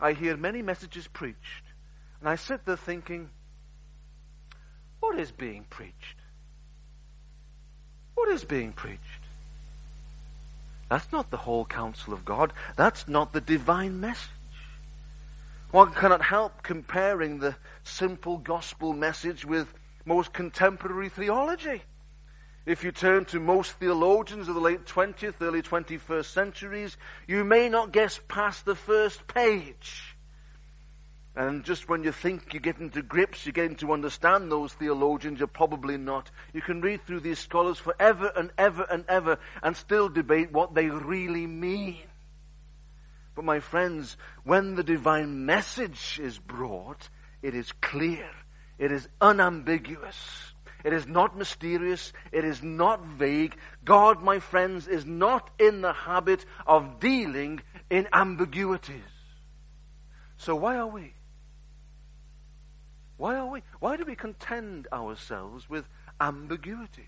I 0.00 0.12
hear 0.12 0.36
many 0.36 0.62
messages 0.62 1.06
preached, 1.06 1.64
and 2.20 2.28
I 2.28 2.36
sit 2.36 2.64
there 2.66 2.76
thinking, 2.76 3.30
what 5.00 5.18
is 5.18 5.30
being 5.30 5.64
preached? 5.70 5.94
What 8.14 8.28
is 8.30 8.44
being 8.44 8.72
preached? 8.72 9.00
That's 10.88 11.10
not 11.12 11.30
the 11.30 11.36
whole 11.36 11.64
counsel 11.64 12.12
of 12.12 12.24
God. 12.24 12.52
That's 12.76 13.08
not 13.08 13.32
the 13.32 13.40
divine 13.40 14.00
message. 14.00 14.30
One 15.70 15.92
cannot 15.92 16.22
help 16.22 16.62
comparing 16.62 17.38
the 17.38 17.56
simple 17.84 18.38
gospel 18.38 18.92
message 18.92 19.44
with 19.44 19.68
most 20.06 20.32
contemporary 20.32 21.10
theology. 21.10 21.82
If 22.64 22.82
you 22.82 22.92
turn 22.92 23.26
to 23.26 23.40
most 23.40 23.72
theologians 23.72 24.48
of 24.48 24.54
the 24.54 24.60
late 24.60 24.86
20th, 24.86 25.34
early 25.40 25.62
21st 25.62 26.24
centuries, 26.24 26.96
you 27.26 27.44
may 27.44 27.68
not 27.68 27.92
guess 27.92 28.18
past 28.26 28.64
the 28.64 28.74
first 28.74 29.26
page. 29.26 30.16
And 31.36 31.64
just 31.64 31.88
when 31.88 32.02
you 32.02 32.12
think 32.12 32.54
you 32.54 32.60
get 32.60 32.78
into 32.78 33.02
grips, 33.02 33.44
you 33.44 33.52
get 33.52 33.66
into 33.66 33.92
understand 33.92 34.50
those 34.50 34.72
theologians, 34.72 35.38
you're 35.38 35.48
probably 35.48 35.98
not. 35.98 36.30
You 36.54 36.62
can 36.62 36.80
read 36.80 37.06
through 37.06 37.20
these 37.20 37.38
scholars 37.38 37.78
forever 37.78 38.32
and 38.34 38.50
ever 38.56 38.84
and 38.84 39.04
ever 39.06 39.38
and 39.62 39.76
still 39.76 40.08
debate 40.08 40.50
what 40.50 40.74
they 40.74 40.86
really 40.86 41.46
mean. 41.46 41.98
But 43.34 43.44
my 43.44 43.60
friends, 43.60 44.16
when 44.44 44.76
the 44.76 44.82
divine 44.82 45.44
message 45.44 46.18
is 46.22 46.38
brought, 46.38 47.06
it 47.42 47.54
is 47.54 47.70
clear. 47.82 48.30
It 48.78 48.92
is 48.92 49.08
unambiguous. 49.20 50.16
It 50.84 50.92
is 50.92 51.06
not 51.06 51.36
mysterious. 51.36 52.12
It 52.30 52.44
is 52.44 52.62
not 52.62 53.04
vague. 53.04 53.56
God, 53.84 54.22
my 54.22 54.38
friends, 54.38 54.86
is 54.86 55.04
not 55.04 55.48
in 55.58 55.80
the 55.80 55.92
habit 55.92 56.44
of 56.66 57.00
dealing 57.00 57.60
in 57.90 58.06
ambiguities. 58.12 59.02
So 60.38 60.54
why 60.54 60.76
are 60.76 60.86
we? 60.86 61.12
Why 63.16 63.36
are 63.36 63.46
we? 63.46 63.62
Why 63.80 63.96
do 63.96 64.04
we 64.04 64.14
contend 64.14 64.88
ourselves 64.92 65.68
with 65.68 65.86
ambiguities? 66.20 67.04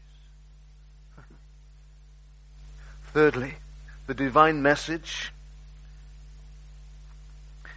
Thirdly, 3.12 3.54
the 4.06 4.14
divine 4.14 4.62
message. 4.62 5.32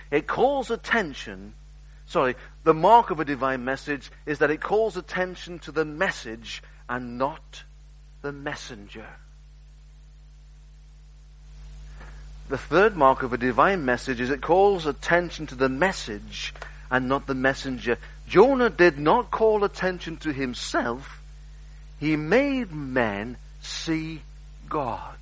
It 0.10 0.27
calls 0.27 0.71
attention, 0.71 1.53
sorry, 2.12 2.36
the 2.65 2.74
mark 2.74 3.10
of 3.10 3.20
a 3.20 3.25
divine 3.25 3.63
message 3.63 4.12
is 4.25 4.39
that 4.39 4.51
it 4.51 4.62
calls 4.62 4.98
attention 4.98 5.60
to 5.60 5.72
the 5.72 5.86
message 5.86 6.62
and 6.89 7.18
not 7.18 7.63
the 8.22 8.34
messenger. 8.34 9.08
The 12.50 12.58
third 12.58 12.98
mark 12.98 13.24
of 13.24 13.32
a 13.32 13.38
divine 13.38 13.86
message 13.86 14.20
is 14.20 14.30
it 14.30 14.41
calls 14.41 14.86
attention 14.86 15.48
to 15.48 15.56
the 15.56 15.70
message 15.70 16.53
and 16.91 17.08
not 17.08 17.25
the 17.25 17.34
messenger. 17.34 17.98
Jonah 18.27 18.70
did 18.70 19.00
not 19.00 19.32
call 19.32 19.63
attention 19.63 20.18
to 20.18 20.34
himself. 20.34 21.22
He 22.01 22.18
made 22.18 22.74
men 22.74 23.38
see 23.62 24.22
God. 24.68 25.15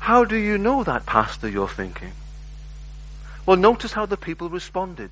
How 0.00 0.24
do 0.24 0.36
you 0.36 0.58
know 0.58 0.82
that, 0.82 1.06
Pastor, 1.06 1.48
you're 1.48 1.68
thinking? 1.68 2.12
Well, 3.48 3.56
notice 3.56 3.94
how 3.94 4.04
the 4.04 4.18
people 4.18 4.50
responded. 4.50 5.10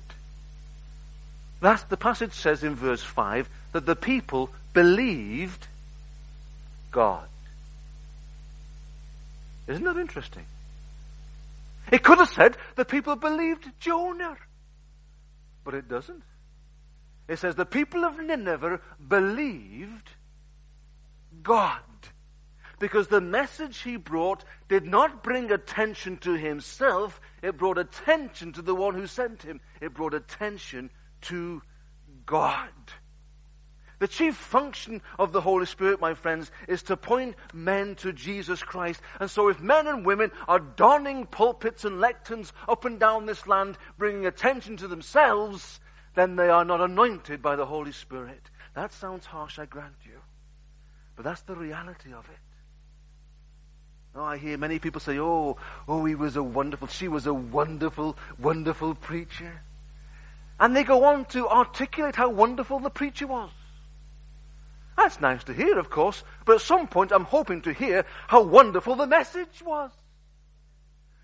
That's, 1.59 1.81
the 1.85 1.97
passage 1.97 2.33
says 2.33 2.63
in 2.63 2.75
verse 2.75 3.01
5 3.01 3.49
that 3.71 3.87
the 3.87 3.95
people 3.95 4.51
believed 4.73 5.65
God. 6.91 7.27
Isn't 9.65 9.83
that 9.85 9.97
interesting? 9.97 10.45
It 11.91 12.03
could 12.03 12.19
have 12.19 12.29
said 12.29 12.55
the 12.75 12.85
people 12.85 13.15
believed 13.15 13.71
Jonah. 13.79 14.37
But 15.63 15.73
it 15.73 15.89
doesn't. 15.89 16.21
It 17.27 17.39
says 17.39 17.55
the 17.55 17.65
people 17.65 18.05
of 18.05 18.19
Nineveh 18.19 18.81
believed 19.09 20.11
God. 21.41 21.79
Because 22.79 23.07
the 23.07 23.21
message 23.21 23.79
he 23.81 23.97
brought 23.97 24.43
did 24.67 24.85
not 24.85 25.23
bring 25.23 25.51
attention 25.51 26.17
to 26.17 26.33
himself, 26.33 27.19
it 27.41 27.57
brought 27.57 27.79
attention 27.79 28.53
to 28.53 28.61
the 28.61 28.75
one 28.75 28.93
who 28.93 29.07
sent 29.07 29.41
him. 29.41 29.61
It 29.81 29.93
brought 29.93 30.13
attention 30.13 30.91
to 31.21 31.61
God. 32.25 32.69
The 33.99 34.07
chief 34.07 34.35
function 34.35 35.01
of 35.17 35.31
the 35.31 35.41
Holy 35.41 35.65
Spirit, 35.65 35.99
my 35.99 36.13
friends, 36.13 36.51
is 36.67 36.83
to 36.83 36.97
point 36.97 37.35
men 37.51 37.95
to 37.95 38.13
Jesus 38.13 38.61
Christ. 38.61 39.01
And 39.19 39.29
so 39.29 39.47
if 39.49 39.59
men 39.59 39.87
and 39.87 40.05
women 40.05 40.31
are 40.47 40.59
donning 40.59 41.25
pulpits 41.25 41.83
and 41.83 41.99
lecterns 41.99 42.51
up 42.67 42.85
and 42.85 42.99
down 42.99 43.25
this 43.25 43.47
land, 43.47 43.75
bringing 43.97 44.27
attention 44.27 44.77
to 44.77 44.87
themselves, 44.87 45.79
then 46.13 46.35
they 46.35 46.49
are 46.49 46.65
not 46.65 46.81
anointed 46.81 47.41
by 47.41 47.55
the 47.55 47.65
Holy 47.65 47.91
Spirit. 47.91 48.51
That 48.75 48.93
sounds 48.93 49.25
harsh, 49.25 49.57
I 49.57 49.65
grant 49.65 49.95
you. 50.05 50.19
But 51.15 51.25
that's 51.25 51.41
the 51.41 51.55
reality 51.55 52.13
of 52.13 52.29
it. 52.29 52.37
Oh, 54.17 54.23
I 54.23 54.37
hear 54.37 54.57
many 54.57 54.79
people 54.79 54.99
say, 54.99 55.19
oh, 55.19 55.57
oh, 55.87 56.05
he 56.05 56.15
was 56.15 56.37
a 56.37 56.41
wonderful, 56.43 56.87
she 56.87 57.07
was 57.07 57.27
a 57.27 57.33
wonderful, 57.33 58.17
wonderful 58.39 58.95
preacher. 58.95 59.61
And 60.59 60.75
they 60.75 60.83
go 60.83 61.03
on 61.03 61.25
to 61.25 61.47
articulate 61.47 62.15
how 62.15 62.29
wonderful 62.29 62.79
the 62.79 62.89
preacher 62.89 63.27
was. 63.27 63.51
That's 64.97 65.21
nice 65.21 65.43
to 65.43 65.53
hear, 65.53 65.77
of 65.77 65.91
course, 65.91 66.23
but 66.45 66.55
at 66.55 66.61
some 66.61 66.87
point 66.87 67.11
I'm 67.11 67.25
hoping 67.25 67.61
to 67.63 67.73
hear 67.73 68.05
how 68.25 68.41
wonderful 68.41 68.95
the 68.95 69.05
message 69.05 69.61
was. 69.63 69.91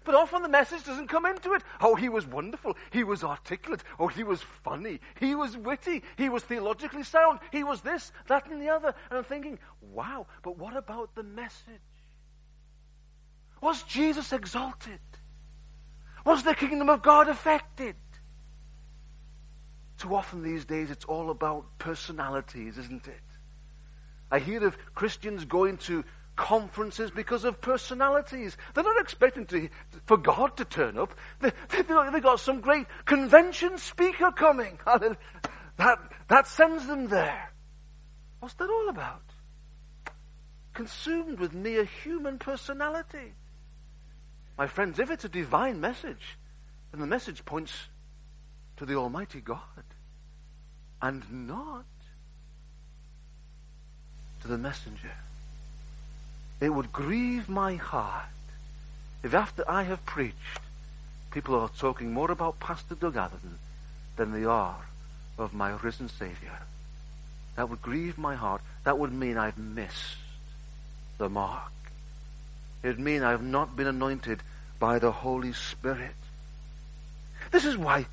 But 0.04 0.14
often 0.14 0.44
the 0.44 0.50
message 0.50 0.84
doesn't 0.84 1.08
come 1.08 1.26
into 1.26 1.54
it. 1.54 1.64
Oh, 1.82 1.96
he 1.96 2.10
was 2.10 2.28
wonderful. 2.28 2.78
He 2.92 3.04
was 3.04 3.24
articulate. 3.24 3.84
Oh, 3.98 4.08
he 4.08 4.24
was 4.24 4.44
funny. 4.64 5.00
He 5.20 5.34
was 5.34 5.58
witty. 5.58 6.04
He 6.18 6.30
was 6.30 6.44
theologically 6.44 7.04
sound. 7.04 7.40
He 7.52 7.64
was 7.64 7.82
this, 7.82 8.12
that, 8.28 8.52
and 8.52 8.62
the 8.62 8.70
other. 8.70 8.94
And 9.10 9.18
I'm 9.18 9.24
thinking, 9.24 9.58
wow, 9.82 10.28
but 10.44 10.60
what 10.60 10.78
about 10.78 11.16
the 11.16 11.24
message? 11.24 11.82
Was 13.64 13.82
Jesus 13.84 14.34
exalted? 14.34 15.00
Was 16.26 16.44
the 16.44 16.54
kingdom 16.54 16.90
of 16.90 17.02
God 17.02 17.30
affected? 17.30 17.96
Too 20.00 20.14
often 20.14 20.44
these 20.44 20.66
days 20.66 20.92
it's 20.92 21.06
all 21.06 21.30
about 21.30 21.78
personalities, 21.80 22.78
isn't 22.78 23.08
it? 23.08 23.22
I 24.30 24.40
hear 24.40 24.68
of 24.68 24.76
Christians 24.94 25.46
going 25.46 25.78
to 25.88 26.04
conferences 26.36 27.10
because 27.10 27.46
of 27.46 27.62
personalities. 27.62 28.58
They're 28.74 28.84
not 28.84 29.00
expecting 29.00 29.46
to, 29.46 29.70
for 30.08 30.18
God 30.18 30.58
to 30.58 30.66
turn 30.66 30.98
up. 30.98 31.16
They, 31.40 31.52
they, 31.70 31.84
they 31.84 32.20
got 32.20 32.42
some 32.42 32.60
great 32.60 32.88
convention 33.06 33.78
speaker 33.78 34.32
coming. 34.32 34.78
That, 35.78 35.98
that 36.28 36.46
sends 36.46 36.86
them 36.86 37.08
there. 37.08 37.52
What's 38.40 38.54
that 38.54 38.70
all 38.70 38.90
about? 38.90 39.24
Consumed 40.76 41.40
with 41.40 41.52
mere 41.52 41.84
human 41.84 42.38
personality. 42.38 43.34
My 44.58 44.68
friends, 44.68 45.00
if 45.00 45.10
it's 45.10 45.26
a 45.26 45.30
divine 45.30 45.82
message, 45.82 46.38
then 46.92 47.02
the 47.02 47.08
message 47.08 47.44
points 47.44 47.74
to 48.78 48.86
the 48.86 48.96
Almighty 48.96 49.42
God 49.42 49.60
and 51.02 51.48
not 51.48 51.86
to 54.42 54.48
the 54.48 54.58
messenger. 54.58 55.12
It 56.62 56.70
would 56.70 56.92
grieve 56.92 57.50
my 57.50 57.76
heart 57.76 58.26
if 59.24 59.34
after 59.34 59.64
I 59.70 59.84
have 59.84 60.06
preached, 60.06 60.60
people 61.32 61.56
are 61.56 61.70
talking 61.80 62.12
more 62.12 62.30
about 62.30 62.60
Pastor 62.60 62.96
Doug 62.96 63.16
Atherton 63.16 63.58
than 64.18 64.34
they 64.34 64.44
are 64.44 64.78
of 65.38 65.54
my 65.54 65.72
risen 65.82 66.10
Savior. 66.10 66.60
That 67.56 67.70
would 67.70 67.82
grieve 67.82 68.18
my 68.18 68.36
heart. 68.36 68.62
That 68.84 69.00
would 69.00 69.14
mean 69.14 69.38
I've 69.38 69.58
missed 69.58 70.18
the 71.18 71.30
mark. 71.30 71.72
It 72.84 73.00
mean 73.00 73.24
I've 73.24 73.42
not 73.42 73.76
been 73.76 73.88
anointed 73.88 74.44
by 74.78 75.00
the 75.00 75.12
Holy 75.12 75.54
Spirit. 75.54 76.16
This 77.52 77.66
is 77.66 77.78
why 77.78 78.06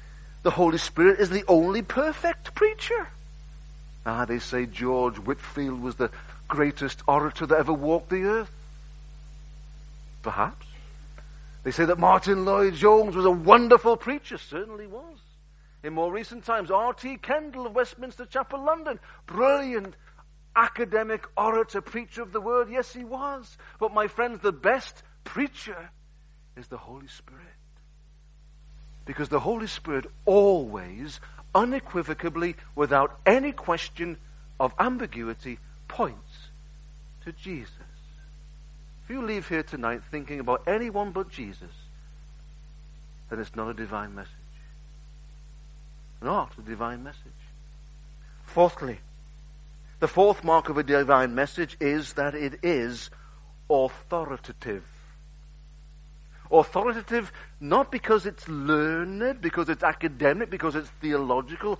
the 0.42 0.50
Holy 0.50 0.78
Spirit 0.78 1.18
is 1.18 1.28
the 1.28 1.44
only 1.48 1.82
perfect 1.82 2.54
preacher. 2.54 3.08
Ah, 4.06 4.24
they 4.24 4.38
say 4.38 4.66
George 4.66 5.16
Whitefield 5.16 5.82
was 5.82 5.96
the 5.96 6.10
greatest 6.48 7.02
orator 7.06 7.46
that 7.46 7.58
ever 7.58 7.72
walked 7.72 8.10
the 8.10 8.24
earth. 8.24 8.50
Perhaps. 10.23 10.66
They 11.62 11.73
say 11.73 11.84
that 11.84 11.99
Martyn 11.99 12.45
Lloyd-Jones 12.45 13.14
was 13.14 13.25
a 13.25 13.30
wonderful 13.30 13.97
preacher. 13.97 14.38
Certainly 14.38 14.86
was. 14.86 15.18
In 15.82 15.95
more 15.95 16.12
recent 16.12 16.45
times, 16.45 16.71
R.T. 16.71 17.18
Kendall 17.18 17.66
of 17.66 17.75
Westminster 17.75 18.26
Chapel, 18.26 18.62
London, 18.62 18.99
brilliant 19.26 19.95
academic 20.54 21.25
orator, 21.36 21.80
preacher 21.80 22.23
of 22.23 22.32
the 22.32 22.41
word. 22.41 22.69
Yes, 22.71 22.93
he 22.93 23.04
was. 23.04 23.56
But 23.78 23.95
my 23.95 24.08
friends, 24.08 24.41
the 24.41 24.52
best 24.52 25.02
preacher 25.25 25.91
is 26.56 26.67
the 26.69 26.76
Holy 26.76 27.08
Spirit. 27.08 27.43
Because 29.04 29.28
the 29.28 29.41
Holy 29.41 29.67
Spirit 29.67 30.06
always 30.25 31.21
unequivocally, 31.54 32.56
without 32.75 33.19
any 33.26 33.52
question 33.52 34.17
of 34.58 34.73
ambiguity, 34.78 35.58
points 35.89 36.49
to 37.25 37.32
Jesus. 37.32 37.73
If 39.04 39.10
you 39.10 39.23
leave 39.23 39.49
here 39.49 39.65
tonight 39.65 40.02
thinking 40.10 40.39
about 40.39 40.69
anyone 40.69 41.10
but 41.10 41.30
Jesus, 41.30 41.73
then 43.28 43.41
it's 43.41 43.56
not 43.56 43.69
a 43.69 43.75
divine 43.75 44.15
message. 44.15 44.30
Not 46.23 46.52
a 46.58 46.63
divine 46.63 47.02
message. 47.02 47.19
Fourthly, 48.45 49.00
the 50.00 50.08
fourth 50.08 50.43
mark 50.43 50.71
of 50.71 50.78
a 50.78 50.82
divine 50.82 51.34
message 51.34 51.76
is 51.78 52.15
that 52.15 52.34
it 52.34 52.60
is 52.65 53.10
authoritative. 53.69 54.84
Authoritative 56.50 57.30
not 57.60 57.93
because 57.93 58.26
it's 58.26 58.49
learned, 58.49 59.41
because 59.41 59.69
it's 59.69 59.84
academic, 59.84 60.50
because 60.50 60.75
it's 60.75 60.89
theological. 61.00 61.78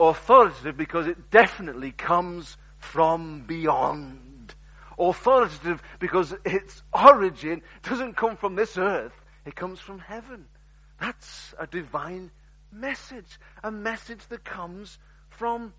Authoritative 0.00 0.76
because 0.76 1.08
it 1.08 1.30
definitely 1.30 1.90
comes 1.90 2.56
from 2.78 3.44
beyond. 3.46 4.54
Authoritative 4.96 5.82
because 5.98 6.34
its 6.44 6.82
origin 6.92 7.62
doesn't 7.82 8.16
come 8.16 8.36
from 8.36 8.54
this 8.54 8.78
earth, 8.78 9.12
it 9.44 9.56
comes 9.56 9.80
from 9.80 9.98
heaven. 9.98 10.46
That's 11.00 11.52
a 11.58 11.66
divine 11.66 12.30
message, 12.72 13.38
a 13.62 13.70
message 13.72 14.24
that 14.28 14.44
comes 14.44 14.98
from 15.30 15.72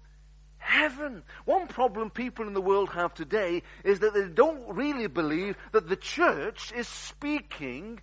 heaven. 0.59 1.23
One 1.45 1.67
problem 1.67 2.09
people 2.11 2.47
in 2.47 2.53
the 2.53 2.61
world 2.61 2.89
have 2.89 3.13
today 3.13 3.63
is 3.83 3.99
that 3.99 4.13
they 4.13 4.27
don't 4.27 4.75
really 4.75 5.07
believe 5.07 5.57
that 5.71 5.89
the 5.89 5.95
church 5.95 6.71
is 6.75 6.87
speaking 6.87 7.99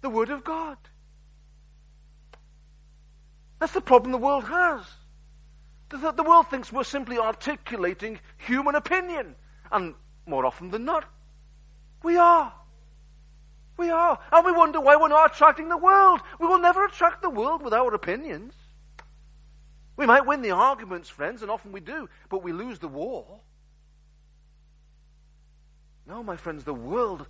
the 0.00 0.10
Word 0.10 0.30
of 0.30 0.44
God. 0.44 0.78
That's 3.58 3.72
the 3.72 3.80
problem 3.80 4.12
the 4.12 4.18
world 4.18 4.44
has. 4.44 4.82
The, 5.88 6.12
the 6.12 6.22
world 6.22 6.48
thinks 6.48 6.72
we're 6.72 6.84
simply 6.84 7.18
articulating 7.18 8.20
human 8.36 8.74
opinion. 8.74 9.34
And 9.72 9.94
more 10.26 10.46
often 10.46 10.70
than 10.70 10.84
not, 10.84 11.04
we 12.02 12.16
are. 12.16 12.52
We 13.76 13.90
are. 13.90 14.18
And 14.32 14.44
we 14.44 14.52
wonder 14.52 14.80
why 14.80 14.96
we're 14.96 15.08
not 15.08 15.34
attracting 15.34 15.68
the 15.68 15.76
world. 15.76 16.20
We 16.38 16.46
will 16.46 16.60
never 16.60 16.84
attract 16.84 17.22
the 17.22 17.30
world 17.30 17.62
with 17.62 17.72
our 17.72 17.92
opinions. 17.94 18.54
We 19.98 20.06
might 20.06 20.26
win 20.26 20.42
the 20.42 20.52
arguments, 20.52 21.08
friends, 21.08 21.42
and 21.42 21.50
often 21.50 21.72
we 21.72 21.80
do, 21.80 22.08
but 22.30 22.44
we 22.44 22.52
lose 22.52 22.78
the 22.78 22.86
war. 22.86 23.40
No, 26.06 26.22
my 26.22 26.36
friends, 26.36 26.62
the 26.62 26.72
world, 26.72 27.26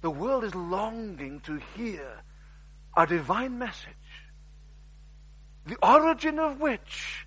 the 0.00 0.10
world 0.10 0.42
is 0.42 0.54
longing 0.54 1.38
to 1.42 1.60
hear 1.76 2.04
a 2.96 3.06
divine 3.06 3.58
message, 3.58 3.94
the 5.66 5.76
origin 5.76 6.40
of 6.40 6.60
which 6.60 7.26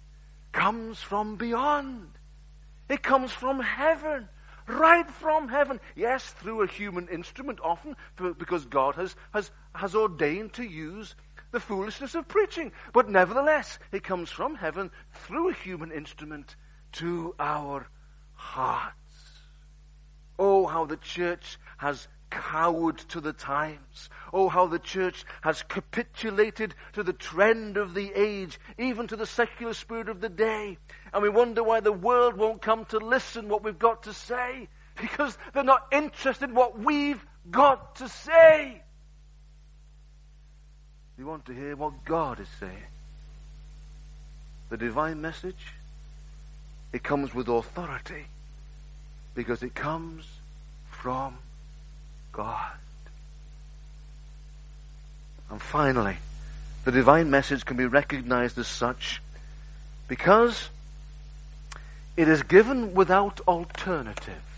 comes 0.51 0.99
from 0.99 1.37
beyond. 1.37 2.09
It 2.89 3.01
comes 3.01 3.31
from 3.31 3.61
heaven, 3.61 4.27
right 4.67 5.09
from 5.09 5.47
heaven. 5.47 5.79
Yes, 5.95 6.25
through 6.25 6.61
a 6.61 6.67
human 6.67 7.07
instrument 7.07 7.59
often, 7.63 7.95
because 8.17 8.65
God 8.65 8.95
has, 8.95 9.15
has, 9.33 9.49
has 9.73 9.95
ordained 9.95 10.53
to 10.55 10.63
use 10.63 11.15
the 11.53 11.61
foolishness 11.61 12.15
of 12.15 12.27
preaching. 12.27 12.73
But 12.91 13.07
nevertheless, 13.07 13.79
it 13.93 14.03
comes 14.03 14.29
from 14.29 14.55
heaven 14.55 14.91
through 15.13 15.51
a 15.51 15.53
human 15.53 15.91
instrument 15.91 16.55
to 16.93 17.33
our 17.39 17.87
hearts. 18.33 18.97
Oh, 20.37 20.67
how 20.67 20.85
the 20.85 20.97
church 20.97 21.57
has 21.77 22.07
cowered 22.29 22.97
to 22.97 23.21
the 23.21 23.33
times. 23.33 24.09
Oh, 24.33 24.49
how 24.49 24.65
the 24.65 24.79
church 24.79 25.23
has 25.41 25.61
capitulated 25.61 26.73
to 26.93 27.03
the 27.03 27.13
trend 27.13 27.77
of 27.77 27.93
the 27.93 28.11
age, 28.15 28.59
even 28.79 29.07
to 29.07 29.15
the 29.15 29.27
secular 29.27 29.73
spirit 29.73 30.09
of 30.09 30.19
the 30.19 30.29
day. 30.29 30.79
And 31.13 31.21
we 31.21 31.29
wonder 31.29 31.63
why 31.63 31.79
the 31.79 31.91
world 31.91 32.35
won't 32.35 32.63
come 32.63 32.85
to 32.85 32.97
listen 32.97 33.47
what 33.47 33.63
we've 33.63 33.77
got 33.77 34.03
to 34.03 34.13
say. 34.13 34.67
Because 34.99 35.37
they're 35.53 35.63
not 35.63 35.87
interested 35.91 36.49
in 36.49 36.55
what 36.55 36.79
we've 36.79 37.23
got 37.49 37.97
to 37.97 38.09
say. 38.09 38.82
We 41.17 41.23
want 41.23 41.45
to 41.45 41.53
hear 41.53 41.75
what 41.75 42.05
God 42.05 42.39
is 42.39 42.47
saying. 42.59 42.87
The 44.69 44.77
divine 44.77 45.21
message, 45.21 45.73
it 46.91 47.03
comes 47.03 47.33
with 47.33 47.47
authority 47.47 48.25
because 49.35 49.61
it 49.61 49.75
comes 49.75 50.25
from 50.89 51.37
God. 52.31 52.71
And 55.49 55.61
finally, 55.61 56.17
the 56.85 56.91
divine 56.91 57.29
message 57.29 57.65
can 57.65 57.77
be 57.77 57.85
recognized 57.85 58.57
as 58.57 58.67
such 58.67 59.21
Because 60.07 60.69
it 62.17 62.27
is 62.27 62.43
given 62.43 62.93
without 62.93 63.39
alternative. 63.47 64.52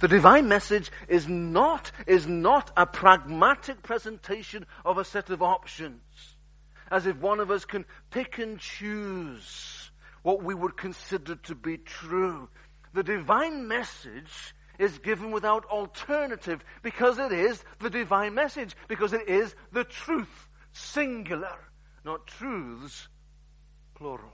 The 0.00 0.08
divine 0.08 0.48
message 0.48 0.90
is 1.08 1.28
not, 1.28 1.90
is 2.06 2.26
not 2.26 2.70
a 2.76 2.86
pragmatic 2.86 3.82
presentation 3.82 4.66
of 4.84 4.98
a 4.98 5.04
set 5.04 5.30
of 5.30 5.42
options, 5.42 6.02
as 6.90 7.06
if 7.06 7.16
one 7.16 7.40
of 7.40 7.50
us 7.50 7.64
can 7.64 7.84
pick 8.10 8.38
and 8.38 8.58
choose 8.58 9.90
what 10.22 10.42
we 10.42 10.54
would 10.54 10.76
consider 10.76 11.36
to 11.36 11.54
be 11.54 11.78
true. 11.78 12.48
The 12.94 13.02
divine 13.02 13.68
message 13.68 14.54
is 14.78 14.98
given 14.98 15.30
without 15.30 15.64
alternative 15.66 16.64
because 16.82 17.18
it 17.18 17.32
is 17.32 17.62
the 17.80 17.90
divine 17.90 18.34
message, 18.34 18.74
because 18.88 19.12
it 19.12 19.28
is 19.28 19.54
the 19.72 19.84
truth, 19.84 20.48
singular, 20.72 21.58
not 22.04 22.26
truths, 22.26 23.08
plural. 23.94 24.32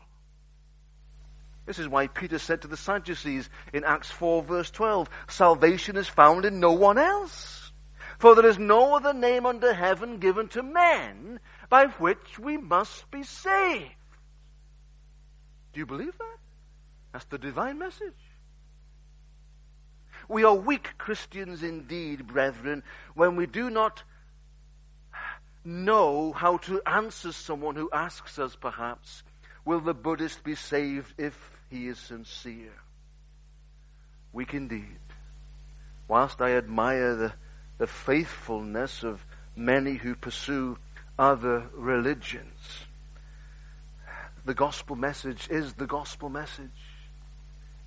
This 1.66 1.78
is 1.78 1.88
why 1.88 2.08
Peter 2.08 2.38
said 2.38 2.62
to 2.62 2.68
the 2.68 2.76
Sadducees 2.76 3.48
in 3.72 3.84
Acts 3.84 4.10
4 4.10 4.42
verse 4.42 4.70
12, 4.70 5.08
salvation 5.28 5.96
is 5.96 6.08
found 6.08 6.44
in 6.44 6.60
no 6.60 6.72
one 6.72 6.98
else. 6.98 7.72
For 8.18 8.34
there 8.34 8.46
is 8.46 8.58
no 8.58 8.94
other 8.96 9.12
name 9.12 9.46
under 9.46 9.72
heaven 9.72 10.18
given 10.18 10.48
to 10.48 10.62
men 10.62 11.40
by 11.68 11.86
which 11.86 12.38
we 12.38 12.56
must 12.56 13.10
be 13.10 13.22
saved. 13.22 13.90
Do 15.72 15.80
you 15.80 15.86
believe 15.86 16.16
that? 16.18 16.36
That's 17.12 17.24
the 17.26 17.38
divine 17.38 17.78
message. 17.78 18.12
We 20.28 20.44
are 20.44 20.54
weak 20.54 20.96
Christians 20.96 21.62
indeed, 21.62 22.26
brethren, 22.26 22.82
when 23.14 23.36
we 23.36 23.46
do 23.46 23.70
not 23.70 24.02
know 25.64 26.32
how 26.32 26.58
to 26.58 26.80
answer 26.86 27.32
someone 27.32 27.74
who 27.74 27.90
asks 27.92 28.38
us, 28.38 28.54
perhaps, 28.56 29.22
will 29.64 29.80
the 29.80 29.94
Buddhist 29.94 30.42
be 30.44 30.54
saved 30.54 31.12
if 31.18 31.34
he 31.70 31.88
is 31.88 31.98
sincere? 31.98 32.72
Weak 34.32 34.54
indeed. 34.54 34.98
Whilst 36.08 36.40
I 36.40 36.52
admire 36.52 37.14
the, 37.14 37.32
the 37.78 37.86
faithfulness 37.86 39.02
of 39.02 39.24
many 39.56 39.94
who 39.94 40.14
pursue 40.14 40.76
other 41.18 41.68
religions, 41.74 42.58
the 44.44 44.54
gospel 44.54 44.96
message 44.96 45.48
is 45.50 45.72
the 45.74 45.86
gospel 45.86 46.28
message. 46.28 46.70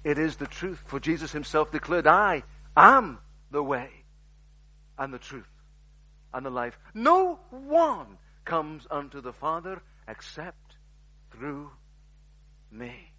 It 0.04 0.18
is 0.18 0.38
the 0.38 0.48
truth. 0.48 0.82
For 0.88 1.00
Jesus 1.00 1.32
himself 1.32 1.72
declared, 1.72 2.08
I 2.08 2.44
am 2.76 3.20
the 3.52 3.62
way 3.62 3.90
and 4.98 5.14
the 5.14 5.20
truth 5.20 5.50
and 6.34 6.46
the 6.46 6.50
life. 6.50 6.78
No 6.94 7.40
one 7.50 8.18
comes 8.46 8.88
unto 8.90 9.22
the 9.22 9.34
Father 9.34 9.82
except 10.08 10.67
through 11.38 11.70
me. 12.72 13.12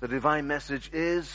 The 0.00 0.08
divine 0.08 0.46
message 0.46 0.90
is 0.92 1.30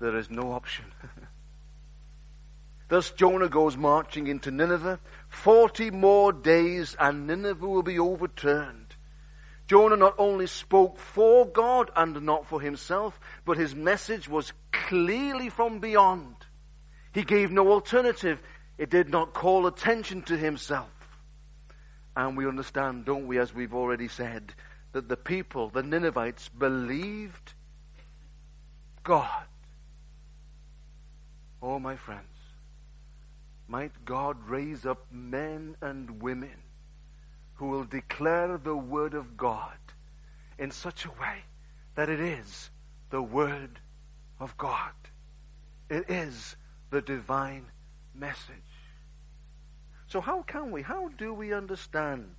there 0.00 0.16
is 0.16 0.30
no 0.30 0.52
option. 0.52 0.84
Thus 2.88 3.10
Jonah 3.12 3.48
goes 3.48 3.76
marching 3.76 4.26
into 4.26 4.50
Nineveh. 4.50 5.00
Forty 5.28 5.90
more 5.90 6.32
days 6.32 6.96
and 6.98 7.26
Nineveh 7.26 7.66
will 7.66 7.82
be 7.82 7.98
overturned. 7.98 8.94
Jonah 9.66 9.96
not 9.96 10.16
only 10.18 10.46
spoke 10.46 10.98
for 10.98 11.46
God 11.46 11.90
and 11.96 12.22
not 12.22 12.46
for 12.46 12.60
himself, 12.60 13.18
but 13.46 13.56
his 13.56 13.74
message 13.74 14.28
was 14.28 14.52
clearly 14.70 15.48
from 15.48 15.78
beyond. 15.78 16.36
He 17.12 17.22
gave 17.22 17.50
no 17.50 17.70
alternative. 17.70 18.38
It 18.76 18.90
did 18.90 19.08
not 19.08 19.32
call 19.32 19.66
attention 19.66 20.22
to 20.22 20.36
himself. 20.36 20.90
And 22.16 22.36
we 22.36 22.46
understand, 22.46 23.04
don't 23.04 23.26
we, 23.26 23.38
as 23.38 23.52
we've 23.52 23.74
already 23.74 24.08
said, 24.08 24.54
that 24.92 25.08
the 25.08 25.16
people, 25.16 25.70
the 25.70 25.82
Ninevites, 25.82 26.48
believed 26.48 27.54
God. 29.02 29.46
Oh, 31.60 31.78
my 31.78 31.96
friends, 31.96 32.22
might 33.66 34.04
God 34.04 34.36
raise 34.46 34.86
up 34.86 35.06
men 35.10 35.76
and 35.80 36.22
women 36.22 36.56
who 37.54 37.68
will 37.68 37.84
declare 37.84 38.58
the 38.58 38.76
Word 38.76 39.14
of 39.14 39.36
God 39.36 39.76
in 40.58 40.70
such 40.70 41.04
a 41.04 41.10
way 41.10 41.38
that 41.94 42.08
it 42.08 42.20
is 42.20 42.70
the 43.10 43.22
Word 43.22 43.80
of 44.38 44.56
God. 44.56 44.92
It 45.88 46.10
is 46.10 46.56
the 46.90 47.02
divine 47.02 47.66
message. 48.14 48.73
So, 50.06 50.20
how 50.20 50.42
can 50.42 50.70
we, 50.70 50.82
how 50.82 51.08
do 51.08 51.32
we 51.32 51.52
understand 51.52 52.34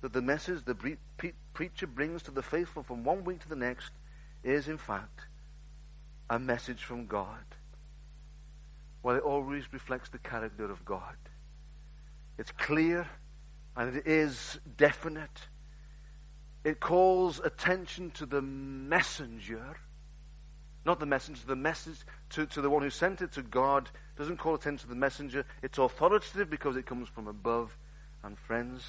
that 0.00 0.12
the 0.12 0.22
message 0.22 0.64
the 0.64 0.74
pre- 0.74 1.32
preacher 1.54 1.86
brings 1.86 2.22
to 2.24 2.30
the 2.30 2.42
faithful 2.42 2.82
from 2.82 3.04
one 3.04 3.24
week 3.24 3.40
to 3.40 3.48
the 3.48 3.56
next 3.56 3.92
is, 4.42 4.68
in 4.68 4.78
fact, 4.78 5.20
a 6.28 6.38
message 6.38 6.82
from 6.82 7.06
God? 7.06 7.44
Well, 9.02 9.16
it 9.16 9.22
always 9.22 9.72
reflects 9.72 10.08
the 10.10 10.18
character 10.18 10.70
of 10.70 10.84
God. 10.84 11.16
It's 12.38 12.52
clear 12.52 13.06
and 13.76 13.96
it 13.96 14.06
is 14.06 14.58
definite. 14.76 15.48
It 16.64 16.78
calls 16.78 17.40
attention 17.40 18.10
to 18.12 18.26
the 18.26 18.42
messenger, 18.42 19.76
not 20.84 20.98
the 20.98 21.06
messenger, 21.06 21.40
the 21.46 21.56
message 21.56 21.98
to, 22.30 22.46
to 22.46 22.60
the 22.60 22.70
one 22.70 22.82
who 22.82 22.90
sent 22.90 23.22
it 23.22 23.32
to 23.32 23.42
God. 23.42 23.88
Doesn't 24.18 24.38
call 24.38 24.54
attention 24.54 24.88
to 24.88 24.88
the 24.88 24.98
messenger. 24.98 25.44
It's 25.62 25.78
authoritative 25.78 26.50
because 26.50 26.76
it 26.76 26.86
comes 26.86 27.08
from 27.08 27.28
above. 27.28 27.70
And 28.24 28.38
friends, 28.38 28.82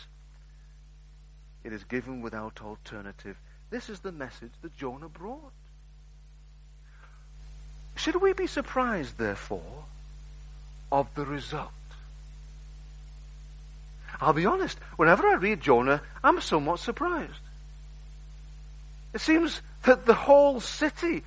it 1.63 1.73
is 1.73 1.83
given 1.85 2.21
without 2.21 2.61
alternative. 2.61 3.37
This 3.69 3.89
is 3.89 3.99
the 3.99 4.11
message 4.11 4.51
that 4.61 4.77
Jonah 4.77 5.09
brought. 5.09 5.51
Should 7.95 8.21
we 8.21 8.33
be 8.33 8.47
surprised, 8.47 9.17
therefore, 9.17 9.85
of 10.91 11.07
the 11.15 11.25
result? 11.25 11.71
I'll 14.19 14.33
be 14.33 14.45
honest, 14.45 14.77
whenever 14.95 15.27
I 15.27 15.35
read 15.35 15.61
Jonah, 15.61 16.01
I'm 16.23 16.41
somewhat 16.41 16.79
surprised. 16.79 17.31
It 19.13 19.21
seems 19.21 19.61
that 19.83 20.05
the 20.05 20.13
whole 20.13 20.59
city 20.59 21.23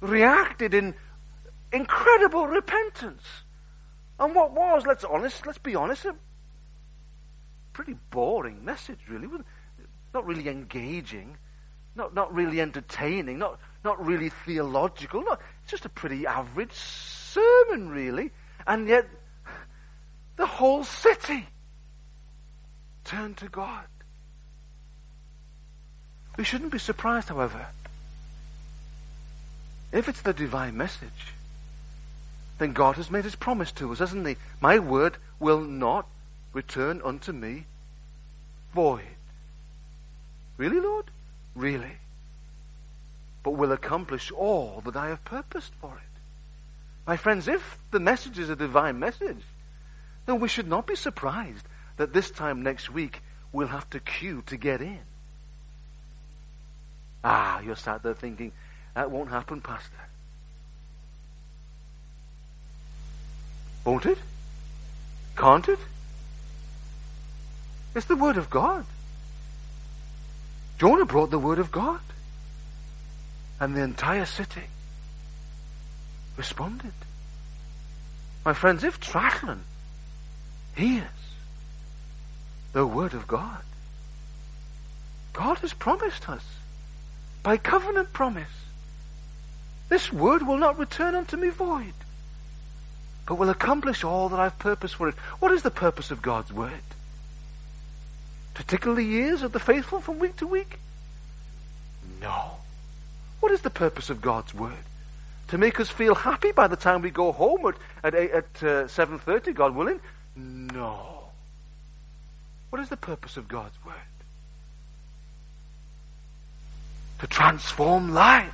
reacted 0.00 0.74
in 0.74 0.94
incredible 1.72 2.46
repentance. 2.46 3.22
And 4.18 4.34
what 4.34 4.52
was, 4.52 4.86
let's 4.86 5.04
honest, 5.04 5.46
let's 5.46 5.58
be 5.58 5.74
honest, 5.74 6.04
a 6.04 6.14
pretty 7.72 7.96
boring 8.10 8.64
message, 8.64 9.00
really. 9.08 9.28
Not 10.12 10.26
really 10.26 10.48
engaging, 10.48 11.36
not 11.96 12.14
not 12.14 12.32
really 12.32 12.60
entertaining, 12.60 13.38
not 13.38 13.58
not 13.84 14.04
really 14.06 14.28
theological. 14.28 15.22
Not, 15.22 15.40
it's 15.62 15.72
just 15.72 15.84
a 15.84 15.88
pretty 15.88 16.26
average 16.26 16.72
sermon, 16.72 17.88
really. 17.88 18.30
And 18.66 18.86
yet, 18.86 19.08
the 20.36 20.46
whole 20.46 20.84
city 20.84 21.46
turned 23.04 23.38
to 23.38 23.48
God. 23.48 23.84
We 26.36 26.44
shouldn't 26.44 26.72
be 26.72 26.78
surprised, 26.78 27.28
however, 27.28 27.66
if 29.94 30.08
it's 30.08 30.22
the 30.22 30.32
divine 30.32 30.76
message, 30.76 31.32
then 32.58 32.72
God 32.72 32.96
has 32.96 33.10
made 33.10 33.24
his 33.24 33.36
promise 33.36 33.70
to 33.72 33.92
us, 33.92 34.00
hasn't 34.00 34.26
he? 34.26 34.36
My 34.60 34.80
word 34.80 35.16
will 35.38 35.60
not 35.60 36.06
return 36.52 37.00
unto 37.04 37.32
me 37.32 37.64
void. 38.74 39.02
Really, 40.56 40.80
Lord? 40.80 41.04
Really. 41.54 41.92
But 43.44 43.52
will 43.52 43.72
accomplish 43.72 44.32
all 44.32 44.82
that 44.84 44.96
I 44.96 45.08
have 45.08 45.24
purposed 45.24 45.72
for 45.80 45.94
it. 45.94 46.20
My 47.06 47.16
friends, 47.16 47.46
if 47.46 47.78
the 47.92 48.00
message 48.00 48.38
is 48.38 48.50
a 48.50 48.56
divine 48.56 48.98
message, 48.98 49.42
then 50.26 50.40
we 50.40 50.48
should 50.48 50.68
not 50.68 50.86
be 50.86 50.96
surprised 50.96 51.64
that 51.98 52.12
this 52.12 52.30
time 52.30 52.62
next 52.62 52.90
week 52.90 53.20
we'll 53.52 53.68
have 53.68 53.88
to 53.90 54.00
queue 54.00 54.42
to 54.46 54.56
get 54.56 54.80
in. 54.80 55.00
Ah, 57.22 57.60
you're 57.60 57.76
sat 57.76 58.02
there 58.02 58.14
thinking, 58.14 58.52
that 58.94 59.10
won't 59.10 59.30
happen, 59.30 59.60
Pastor. 59.60 59.90
Won't 63.84 64.06
it? 64.06 64.18
Can't 65.36 65.68
it? 65.68 65.78
It's 67.94 68.06
the 68.06 68.16
Word 68.16 68.36
of 68.36 68.50
God. 68.50 68.84
Jonah 70.78 71.04
brought 71.04 71.30
the 71.30 71.38
Word 71.38 71.58
of 71.58 71.70
God. 71.70 72.00
And 73.60 73.76
the 73.76 73.82
entire 73.82 74.26
city 74.26 74.64
responded. 76.36 76.92
My 78.44 78.52
friends, 78.52 78.84
if 78.84 79.00
Trachlan 79.00 79.60
hears 80.74 81.04
the 82.72 82.86
Word 82.86 83.14
of 83.14 83.26
God. 83.26 83.62
God 85.32 85.58
has 85.58 85.72
promised 85.72 86.28
us 86.28 86.44
by 87.42 87.56
covenant 87.56 88.12
promise. 88.12 88.63
This 89.88 90.12
word 90.12 90.46
will 90.46 90.56
not 90.56 90.78
return 90.78 91.14
unto 91.14 91.36
me 91.36 91.50
void, 91.50 91.92
but 93.26 93.36
will 93.36 93.50
accomplish 93.50 94.04
all 94.04 94.30
that 94.30 94.40
I've 94.40 94.58
purposed 94.58 94.96
for 94.96 95.08
it. 95.08 95.14
What 95.40 95.52
is 95.52 95.62
the 95.62 95.70
purpose 95.70 96.10
of 96.10 96.22
God's 96.22 96.52
word? 96.52 96.72
To 98.54 98.62
tickle 98.64 98.94
the 98.94 99.06
ears 99.06 99.42
of 99.42 99.52
the 99.52 99.60
faithful 99.60 100.00
from 100.00 100.18
week 100.18 100.36
to 100.36 100.46
week? 100.46 100.78
No. 102.20 102.52
What 103.40 103.52
is 103.52 103.60
the 103.60 103.70
purpose 103.70 104.10
of 104.10 104.22
God's 104.22 104.54
Word? 104.54 104.72
To 105.48 105.58
make 105.58 105.78
us 105.78 105.90
feel 105.90 106.14
happy 106.14 106.52
by 106.52 106.68
the 106.68 106.76
time 106.76 107.02
we 107.02 107.10
go 107.10 107.32
home 107.32 107.66
at, 107.66 107.74
at, 108.02 108.14
at 108.14 108.44
uh, 108.62 108.84
7.30, 108.86 109.54
God 109.54 109.74
willing? 109.74 110.00
No. 110.34 111.24
What 112.70 112.80
is 112.80 112.88
the 112.88 112.96
purpose 112.96 113.36
of 113.36 113.48
God's 113.48 113.76
Word? 113.84 113.94
To 117.18 117.26
transform 117.26 118.14
lives. 118.14 118.52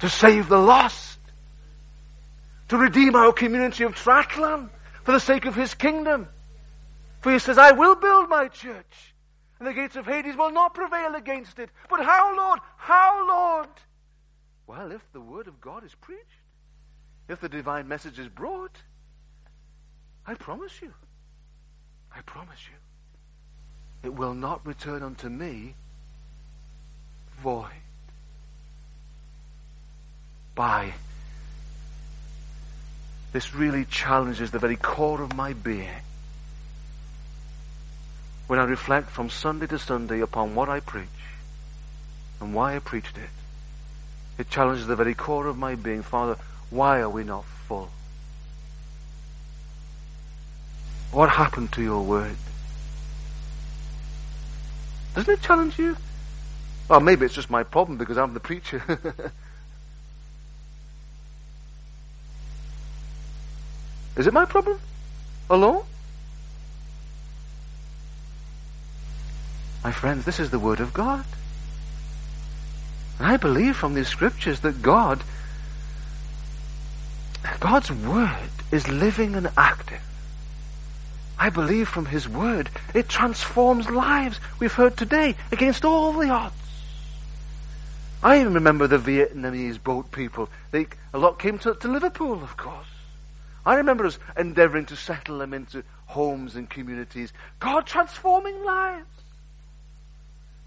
To 0.00 0.08
save 0.08 0.48
the 0.48 0.58
lost. 0.58 1.18
To 2.68 2.76
redeem 2.76 3.14
our 3.14 3.32
community 3.32 3.84
of 3.84 3.94
Tratlan 3.94 4.70
for 5.02 5.12
the 5.12 5.20
sake 5.20 5.44
of 5.44 5.54
His 5.54 5.74
kingdom. 5.74 6.28
For 7.20 7.32
He 7.32 7.38
says, 7.38 7.58
I 7.58 7.72
will 7.72 7.94
build 7.94 8.28
my 8.28 8.48
church 8.48 9.14
and 9.58 9.74
the 9.74 9.80
gates 9.80 9.96
of 9.96 10.06
Hades 10.06 10.36
will 10.36 10.50
not 10.50 10.74
prevail 10.74 11.14
against 11.14 11.58
it. 11.58 11.70
But 11.88 12.04
how, 12.04 12.36
Lord? 12.36 12.60
How, 12.76 13.26
Lord? 13.26 13.68
Well, 14.66 14.92
if 14.92 15.00
the 15.12 15.20
word 15.20 15.46
of 15.46 15.60
God 15.60 15.84
is 15.84 15.94
preached, 15.94 16.22
if 17.28 17.40
the 17.40 17.48
divine 17.48 17.88
message 17.88 18.18
is 18.18 18.28
brought, 18.28 18.76
I 20.26 20.34
promise 20.34 20.82
you, 20.82 20.92
I 22.14 22.20
promise 22.22 22.58
you, 22.66 24.08
it 24.08 24.14
will 24.14 24.34
not 24.34 24.66
return 24.66 25.02
unto 25.02 25.28
me 25.28 25.74
void. 27.42 27.70
By 30.54 30.94
this 33.32 33.54
really 33.54 33.84
challenges 33.84 34.52
the 34.52 34.60
very 34.60 34.76
core 34.76 35.20
of 35.20 35.34
my 35.34 35.52
being 35.52 35.88
when 38.46 38.58
I 38.58 38.64
reflect 38.64 39.10
from 39.10 39.30
Sunday 39.30 39.66
to 39.66 39.78
Sunday 39.78 40.20
upon 40.20 40.54
what 40.54 40.68
I 40.68 40.80
preach 40.80 41.08
and 42.40 42.54
why 42.54 42.76
I 42.76 42.78
preached 42.78 43.16
it. 43.16 43.30
It 44.38 44.50
challenges 44.50 44.86
the 44.86 44.96
very 44.96 45.14
core 45.14 45.46
of 45.46 45.56
my 45.56 45.74
being. 45.74 46.02
Father, 46.02 46.36
why 46.70 47.00
are 47.00 47.08
we 47.08 47.24
not 47.24 47.44
full? 47.66 47.90
What 51.10 51.30
happened 51.30 51.72
to 51.72 51.82
your 51.82 52.02
word? 52.02 52.36
Doesn't 55.14 55.32
it 55.32 55.42
challenge 55.42 55.78
you? 55.78 55.96
Well, 56.88 57.00
maybe 57.00 57.24
it's 57.24 57.34
just 57.34 57.50
my 57.50 57.62
problem 57.62 57.98
because 57.98 58.18
I'm 58.18 58.34
the 58.34 58.40
preacher. 58.40 58.82
Is 64.16 64.26
it 64.26 64.32
my 64.32 64.44
problem? 64.44 64.78
Alone? 65.50 65.84
My 69.82 69.92
friends, 69.92 70.24
this 70.24 70.40
is 70.40 70.50
the 70.50 70.58
Word 70.58 70.80
of 70.80 70.94
God. 70.94 71.24
And 73.18 73.28
I 73.28 73.36
believe 73.36 73.76
from 73.76 73.94
these 73.94 74.08
scriptures 74.08 74.60
that 74.60 74.82
God, 74.82 75.22
God's 77.60 77.90
Word 77.90 78.50
is 78.70 78.88
living 78.88 79.34
and 79.34 79.50
active. 79.56 80.00
I 81.38 81.50
believe 81.50 81.88
from 81.88 82.06
His 82.06 82.28
Word 82.28 82.70
it 82.94 83.08
transforms 83.08 83.90
lives. 83.90 84.40
We've 84.58 84.72
heard 84.72 84.96
today 84.96 85.34
against 85.52 85.84
all 85.84 86.12
the 86.12 86.30
odds. 86.30 86.54
I 88.22 88.40
even 88.40 88.54
remember 88.54 88.86
the 88.86 88.98
Vietnamese 88.98 89.82
boat 89.82 90.10
people. 90.10 90.48
They, 90.70 90.86
a 91.12 91.18
lot 91.18 91.38
came 91.38 91.58
to, 91.58 91.74
to 91.74 91.88
Liverpool, 91.88 92.42
of 92.42 92.56
course. 92.56 92.86
I 93.66 93.76
remember 93.76 94.04
us 94.06 94.18
endeavoring 94.36 94.86
to 94.86 94.96
settle 94.96 95.38
them 95.38 95.54
into 95.54 95.84
homes 96.06 96.56
and 96.56 96.68
communities. 96.68 97.32
God 97.60 97.86
transforming 97.86 98.62
lives. 98.62 99.06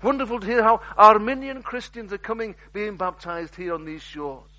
Wonderful 0.02 0.40
to 0.40 0.48
hear 0.48 0.64
how 0.64 0.82
Armenian 0.98 1.62
Christians 1.64 2.12
are 2.14 2.18
coming, 2.18 2.56
being 2.74 2.98
baptized 2.98 3.56
here 3.56 3.74
on 3.74 3.86
these 3.86 4.02
shores. 4.02 4.50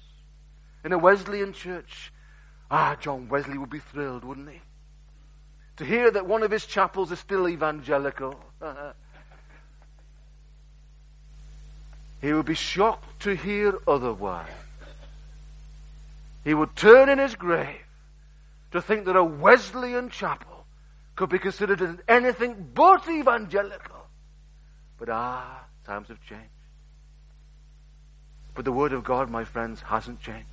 In 0.84 0.92
a 0.92 0.98
Wesleyan 0.98 1.52
church. 1.52 2.12
Ah, 2.70 2.96
John 3.00 3.28
Wesley 3.28 3.58
would 3.58 3.70
be 3.70 3.78
thrilled, 3.78 4.24
wouldn't 4.24 4.50
he? 4.50 4.60
To 5.78 5.84
hear 5.84 6.10
that 6.10 6.26
one 6.26 6.42
of 6.42 6.50
his 6.50 6.66
chapels 6.66 7.10
is 7.12 7.18
still 7.18 7.48
evangelical. 7.48 8.38
he 12.20 12.32
would 12.32 12.46
be 12.46 12.54
shocked 12.54 13.20
to 13.20 13.34
hear 13.34 13.78
otherwise. 13.86 14.50
He 16.44 16.54
would 16.54 16.74
turn 16.76 17.08
in 17.08 17.18
his 17.18 17.34
grave 17.34 17.80
to 18.72 18.82
think 18.82 19.06
that 19.06 19.16
a 19.16 19.24
Wesleyan 19.24 20.10
chapel 20.10 20.66
could 21.16 21.30
be 21.30 21.38
considered 21.38 21.82
as 21.82 21.96
anything 22.06 22.70
but 22.74 23.08
evangelical. 23.08 24.06
But 24.98 25.08
ah, 25.10 25.64
times 25.84 26.08
have 26.08 26.22
changed. 26.22 26.44
But 28.54 28.64
the 28.64 28.72
Word 28.72 28.92
of 28.92 29.04
God, 29.04 29.30
my 29.30 29.44
friends, 29.44 29.80
hasn't 29.80 30.20
changed. 30.20 30.46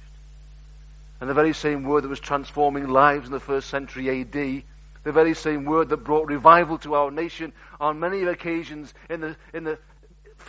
And 1.20 1.30
the 1.30 1.34
very 1.34 1.54
same 1.54 1.84
Word 1.84 2.04
that 2.04 2.10
was 2.10 2.20
transforming 2.20 2.88
lives 2.88 3.26
in 3.26 3.32
the 3.32 3.40
first 3.40 3.70
century 3.70 4.22
AD, 4.22 4.32
the 4.32 5.12
very 5.12 5.34
same 5.34 5.66
Word 5.66 5.90
that 5.90 5.98
brought 5.98 6.28
revival 6.28 6.78
to 6.80 6.96
our 6.96 7.12
nation 7.12 7.54
on 7.80 8.00
many 8.00 8.24
occasions 8.24 8.94
in 9.10 9.22
the, 9.22 9.36
in 9.54 9.64
the 9.64 9.80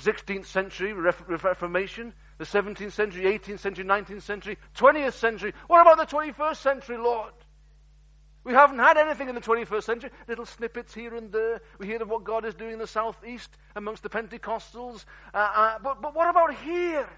16th 0.00 0.46
century 0.46 0.92
Reformation, 0.92 2.12
the 2.38 2.44
17th 2.44 2.92
century, 2.92 3.24
18th 3.24 3.61
century, 3.61 3.85
19th 3.85 4.22
century, 4.22 4.59
20th 4.76 5.14
century. 5.14 5.55
What 5.66 5.81
about 5.81 5.98
the 5.98 6.16
21st 6.16 6.57
century, 6.57 6.98
Lord? 6.98 7.33
We 8.46 8.52
haven't 8.52 8.78
had 8.78 8.96
anything 8.96 9.28
in 9.28 9.35
the 9.35 9.40
21st 9.40 9.82
century. 9.82 10.11
Little 10.28 10.46
snippets 10.46 10.94
here 10.94 11.16
and 11.16 11.32
there. 11.32 11.61
We 11.80 11.87
hear 11.88 12.00
of 12.00 12.09
what 12.09 12.22
God 12.22 12.44
is 12.44 12.54
doing 12.54 12.74
in 12.74 12.78
the 12.78 12.87
southeast 12.87 13.50
amongst 13.74 14.04
the 14.04 14.09
Pentecostals. 14.09 15.04
Uh, 15.35 15.38
uh, 15.52 15.78
but, 15.82 16.00
but 16.00 16.14
what 16.14 16.30
about 16.30 16.54
here? 16.54 17.09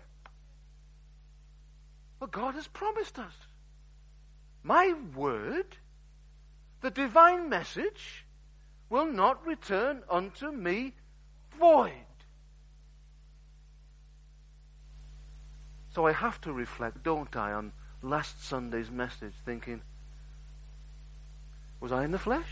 Well, 2.19 2.29
God 2.29 2.55
has 2.55 2.67
promised 2.67 3.19
us. 3.19 3.35
My 4.63 4.95
word, 5.15 5.67
the 6.81 6.91
divine 6.91 7.51
message, 7.51 8.25
will 8.89 9.05
not 9.07 9.47
return 9.47 10.03
unto 10.09 10.51
me 10.51 10.95
void. 11.59 11.93
So 15.91 16.07
I 16.07 16.13
have 16.13 16.41
to 16.43 16.55
reflect, 16.55 17.03
don't 17.03 17.37
I, 17.37 17.53
on 17.53 17.73
last 18.01 18.47
Sunday's 18.47 18.91
message, 18.91 19.35
thinking, 19.45 19.83
was 21.81 21.93
I 21.93 22.05
in 22.05 22.11
the 22.11 22.19
flesh? 22.19 22.47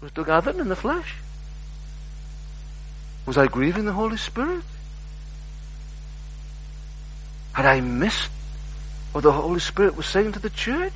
Was 0.00 0.12
Doug 0.12 0.28
Atherton 0.28 0.60
in 0.60 0.68
the 0.68 0.76
flesh? 0.76 1.16
Was 3.26 3.38
I 3.38 3.46
grieving 3.46 3.84
the 3.84 3.92
Holy 3.92 4.16
Spirit? 4.16 4.64
Had 7.52 7.66
I 7.66 7.80
missed 7.80 8.30
what 9.12 9.22
the 9.22 9.32
Holy 9.32 9.60
Spirit 9.60 9.96
was 9.96 10.06
saying 10.06 10.32
to 10.32 10.40
the 10.40 10.50
church? 10.50 10.92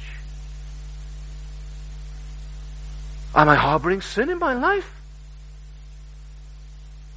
Am 3.34 3.48
I 3.48 3.54
harboring 3.54 4.00
sin 4.00 4.30
in 4.30 4.38
my 4.38 4.54
life? 4.54 4.90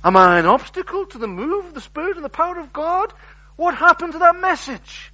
Am 0.04 0.16
I 0.16 0.40
an 0.40 0.46
obstacle 0.46 1.06
to 1.08 1.18
the 1.18 1.28
move 1.28 1.66
of 1.66 1.74
the 1.74 1.82
Spirit 1.82 2.16
and 2.16 2.26
the 2.26 2.30
power 2.30 2.60
of 2.60 2.72
God? 2.74 3.12
What 3.56 3.76
happened 3.76 4.14
to 4.14 4.20
that 4.20 4.40
message? 4.40 5.11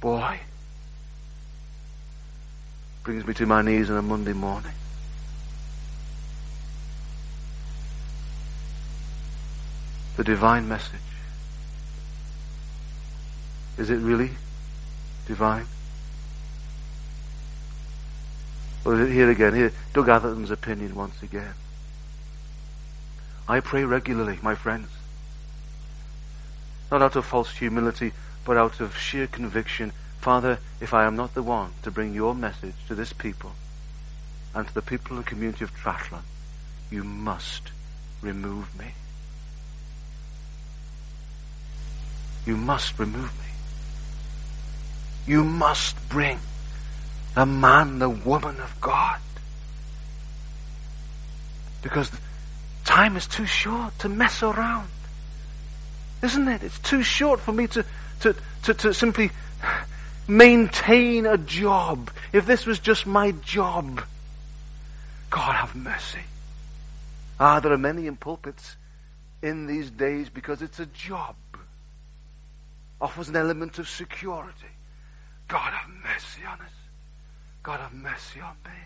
Boy, 0.00 0.40
brings 3.02 3.26
me 3.26 3.34
to 3.34 3.44
my 3.44 3.60
knees 3.60 3.90
on 3.90 3.98
a 3.98 4.02
Monday 4.02 4.32
morning. 4.32 4.72
The 10.16 10.24
divine 10.24 10.68
message. 10.68 10.94
Is 13.76 13.90
it 13.90 13.96
really 13.96 14.30
divine? 15.26 15.66
Or 18.86 18.94
is 18.94 19.08
it 19.08 19.12
here 19.12 19.30
again? 19.30 19.54
Here, 19.54 19.72
Doug 19.92 20.08
Atherton's 20.08 20.50
opinion 20.50 20.94
once 20.94 21.22
again. 21.22 21.54
I 23.46 23.60
pray 23.60 23.84
regularly, 23.84 24.38
my 24.42 24.54
friends. 24.54 24.88
Not 26.90 27.02
out 27.02 27.16
of 27.16 27.26
false 27.26 27.50
humility, 27.50 28.12
but 28.44 28.56
out 28.56 28.80
of 28.80 28.96
sheer 28.96 29.26
conviction, 29.26 29.92
Father, 30.20 30.58
if 30.80 30.92
I 30.94 31.04
am 31.04 31.16
not 31.16 31.34
the 31.34 31.42
one 31.42 31.72
to 31.82 31.90
bring 31.90 32.14
your 32.14 32.34
message 32.34 32.74
to 32.88 32.94
this 32.94 33.12
people 33.12 33.52
and 34.54 34.66
to 34.66 34.74
the 34.74 34.82
people 34.82 35.16
and 35.16 35.26
community 35.26 35.64
of 35.64 35.74
Tratlan, 35.74 36.22
you 36.90 37.04
must 37.04 37.62
remove 38.20 38.78
me. 38.78 38.92
You 42.46 42.56
must 42.56 42.98
remove 42.98 43.32
me. 43.38 43.46
You 45.26 45.44
must 45.44 46.08
bring 46.08 46.38
the 47.34 47.46
man, 47.46 47.98
the 47.98 48.10
woman 48.10 48.60
of 48.60 48.80
God. 48.80 49.20
Because 51.82 52.10
time 52.84 53.16
is 53.16 53.26
too 53.26 53.46
short 53.46 53.98
to 54.00 54.08
mess 54.08 54.42
around. 54.42 54.88
Isn't 56.22 56.48
it? 56.48 56.62
It's 56.62 56.78
too 56.80 57.02
short 57.02 57.40
for 57.40 57.52
me 57.52 57.66
to 57.68 57.84
to, 58.20 58.36
to, 58.64 58.74
to 58.74 58.94
simply 58.94 59.30
maintain 60.28 61.26
a 61.26 61.36
job, 61.36 62.10
if 62.32 62.46
this 62.46 62.66
was 62.66 62.78
just 62.78 63.06
my 63.06 63.32
job, 63.32 64.02
God 65.30 65.54
have 65.54 65.74
mercy. 65.74 66.20
Ah, 67.38 67.60
there 67.60 67.72
are 67.72 67.78
many 67.78 68.06
in 68.06 68.16
pulpits 68.16 68.76
in 69.42 69.66
these 69.66 69.90
days 69.90 70.28
because 70.28 70.62
it's 70.62 70.78
a 70.80 70.86
job. 70.86 71.34
Offers 73.00 73.28
an 73.28 73.36
element 73.36 73.78
of 73.78 73.88
security. 73.88 74.52
God 75.48 75.72
have 75.72 75.90
mercy 76.02 76.42
on 76.46 76.60
us. 76.60 76.72
God 77.62 77.80
have 77.80 77.94
mercy 77.94 78.40
on 78.40 78.54
me. 78.64 78.78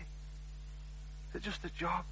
Is 1.29 1.35
it 1.35 1.43
just 1.43 1.63
a 1.65 1.69
job? 1.69 2.05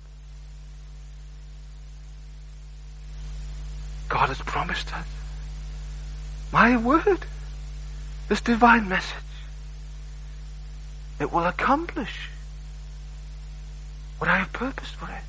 God 4.10 4.28
has 4.28 4.38
promised 4.40 4.94
us. 4.94 5.08
My 6.54 6.78
word. 6.78 7.26
This 8.30 8.40
divine 8.40 8.88
message. 8.88 9.18
It 11.20 11.34
will 11.34 11.46
accomplish 11.46 12.30
what 14.20 14.30
I 14.30 14.38
have 14.38 14.54
purposed 14.54 14.96
for 14.96 15.10
it. 15.10 15.24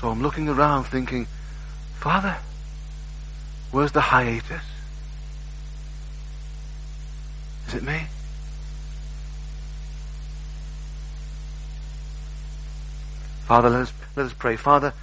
So 0.00 0.08
I'm 0.08 0.22
looking 0.22 0.48
around 0.48 0.84
thinking, 0.84 1.26
Father, 2.00 2.38
where's 3.70 3.92
the 3.92 4.00
hiatus? 4.00 4.64
Is 7.68 7.74
it 7.74 7.82
me? 7.82 8.06
Father, 13.44 13.68
let 13.68 13.82
us, 13.82 13.92
let 14.16 14.26
us 14.26 14.32
pray. 14.32 14.56
Father, 14.56 14.94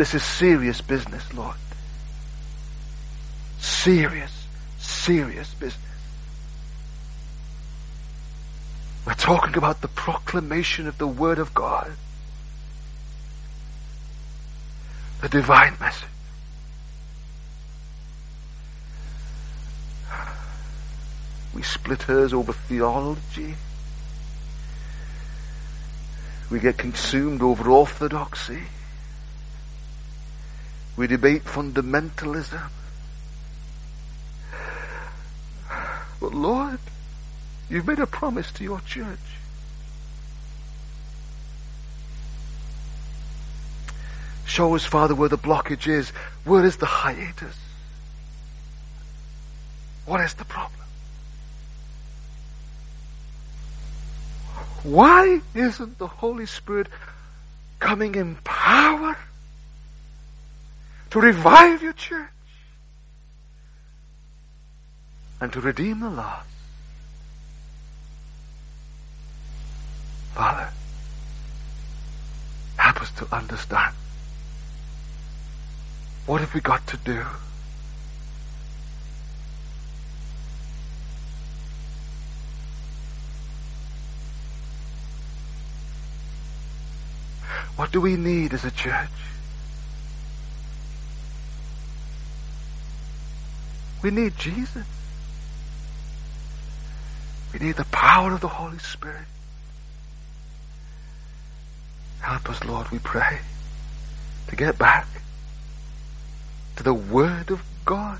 this 0.00 0.14
is 0.14 0.22
serious 0.22 0.80
business, 0.80 1.34
Lord. 1.34 1.56
Serious, 3.58 4.32
serious 4.78 5.52
business. 5.52 5.76
We're 9.06 9.12
talking 9.12 9.58
about 9.58 9.82
the 9.82 9.88
proclamation 9.88 10.86
of 10.86 10.96
the 10.96 11.06
Word 11.06 11.38
of 11.38 11.52
God. 11.52 11.92
The 15.20 15.28
divine 15.28 15.76
message. 15.78 16.08
We 21.54 21.60
split 21.60 22.04
hairs 22.04 22.32
over 22.32 22.54
theology. 22.54 23.54
We 26.48 26.58
get 26.58 26.78
consumed 26.78 27.42
over 27.42 27.68
orthodoxy. 27.68 28.62
We 30.96 31.06
debate 31.06 31.44
fundamentalism. 31.44 32.68
But 36.20 36.34
Lord, 36.34 36.78
you've 37.68 37.86
made 37.86 37.98
a 37.98 38.06
promise 38.06 38.50
to 38.52 38.64
your 38.64 38.80
church. 38.80 39.18
Show 44.44 44.74
us, 44.74 44.84
Father, 44.84 45.14
where 45.14 45.28
the 45.28 45.38
blockage 45.38 45.86
is. 45.86 46.10
Where 46.44 46.64
is 46.64 46.76
the 46.76 46.86
hiatus? 46.86 47.56
What 50.06 50.20
is 50.20 50.34
the 50.34 50.44
problem? 50.44 50.80
Why 54.82 55.40
isn't 55.54 55.98
the 55.98 56.06
Holy 56.06 56.46
Spirit 56.46 56.88
coming 57.78 58.16
in 58.16 58.36
power 58.36 59.16
to 61.10 61.20
revive 61.20 61.82
your 61.82 61.92
church 61.92 62.28
and 65.40 65.52
to 65.52 65.60
redeem 65.60 66.00
the 66.00 66.10
lost? 66.10 66.46
Father, 70.34 70.70
help 72.76 73.02
us 73.02 73.10
to 73.12 73.26
understand. 73.34 73.94
What 76.26 76.40
have 76.40 76.54
we 76.54 76.60
got 76.60 76.86
to 76.88 76.96
do? 76.98 77.24
What 87.76 87.92
do 87.92 88.00
we 88.00 88.16
need 88.16 88.52
as 88.52 88.64
a 88.64 88.70
church? 88.70 89.29
We 94.02 94.10
need 94.10 94.36
Jesus. 94.36 94.86
We 97.52 97.58
need 97.58 97.76
the 97.76 97.84
power 97.86 98.32
of 98.32 98.40
the 98.40 98.48
Holy 98.48 98.78
Spirit. 98.78 99.26
Help 102.20 102.48
us, 102.48 102.64
Lord, 102.64 102.90
we 102.90 102.98
pray, 102.98 103.40
to 104.48 104.56
get 104.56 104.78
back 104.78 105.06
to 106.76 106.82
the 106.82 106.94
Word 106.94 107.50
of 107.50 107.62
God. 107.84 108.18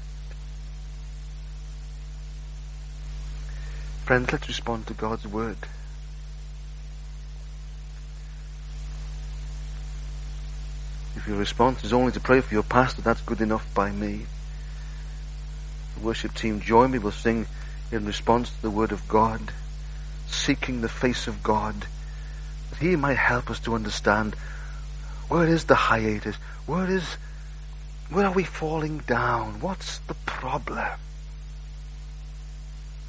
Friends, 4.05 4.33
let's 4.33 4.49
respond 4.49 4.87
to 4.89 4.95
God's 4.95 5.27
Word. 5.27 5.57
If 11.17 11.29
your 11.29 11.37
response 11.37 11.85
is 11.85 11.93
only 11.93 12.13
to 12.13 12.21
pray 12.21 12.41
for 12.41 12.55
your 12.55 12.63
pastor, 12.63 13.03
that's 13.03 13.21
good 13.21 13.41
enough 13.41 13.67
by 13.75 13.91
me. 13.91 14.27
Worship 16.03 16.35
team 16.35 16.61
join 16.61 16.91
me. 16.91 16.99
We'll 16.99 17.13
sing 17.13 17.47
in 17.93 18.07
response 18.07 18.51
to 18.51 18.63
the 18.63 18.71
Word 18.71 18.93
of 18.93 19.07
God, 19.09 19.41
seeking 20.29 20.81
the 20.81 20.89
face 20.89 21.27
of 21.27 21.43
God, 21.43 21.75
that 22.71 22.79
He 22.79 22.97
might 22.97 23.17
help 23.17 23.51
us 23.51 23.61
to 23.61 23.75
understand 23.75 24.35
where 25.29 25.47
is 25.47 25.65
the 25.65 25.75
hiatus? 25.75 26.37
Where 26.67 26.91
is, 26.91 27.05
where 28.11 28.27
are 28.27 28.33
we 28.33 28.45
falling 28.45 28.99
down? 28.99 29.61
What's 29.61 29.99
the 29.99 30.15
problem? 30.27 30.89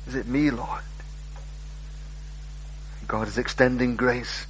Is 0.07 0.15
it 0.15 0.27
me, 0.27 0.51
Lord? 0.51 0.81
God 3.07 3.27
is 3.27 3.37
extending 3.37 3.95
grace. 3.95 4.45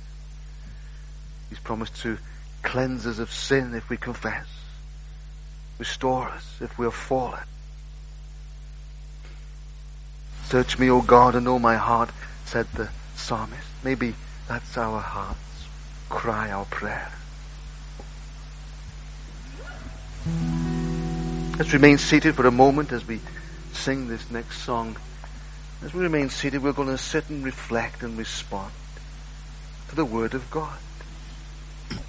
He's 1.50 1.60
promised 1.60 2.02
to 2.02 2.18
cleanse 2.64 3.08
us 3.08 3.20
of 3.20 3.32
sin 3.32 3.74
if 3.74 3.90
we 3.90 3.98
confess, 3.98 4.48
restore 5.80 6.30
us 6.30 6.46
if 6.62 6.78
we 6.78 6.86
have 6.86 6.94
fallen. 6.94 7.40
Search 10.52 10.78
me, 10.78 10.90
O 10.90 11.02
God, 11.02 11.36
and 11.36 11.46
know 11.46 11.58
my 11.60 11.78
heart, 11.78 12.10
said 12.44 12.68
the 12.74 12.90
psalmist. 13.16 13.66
Maybe 13.86 14.16
that's 14.50 14.78
our 14.78 15.00
heart's 15.00 15.40
cry, 16.10 16.52
our 16.52 16.66
prayer. 16.66 17.10
Let's 21.58 21.72
remain 21.72 21.98
seated 21.98 22.36
for 22.36 22.46
a 22.46 22.52
moment 22.52 22.92
as 22.92 23.08
we 23.08 23.22
sing 23.72 24.10
this 24.10 24.30
next 24.30 24.64
song. 24.64 24.98
As 25.86 25.94
we 25.94 26.04
remain 26.04 26.30
seated, 26.30 26.62
we're 26.62 26.74
going 26.74 26.90
to 26.90 26.98
sit 26.98 27.30
and 27.30 27.46
reflect 27.46 28.04
and 28.04 28.18
respond 28.18 28.74
to 29.88 29.96
the 29.96 30.04
Word 30.04 30.34
of 30.34 30.52
God. 30.52 30.78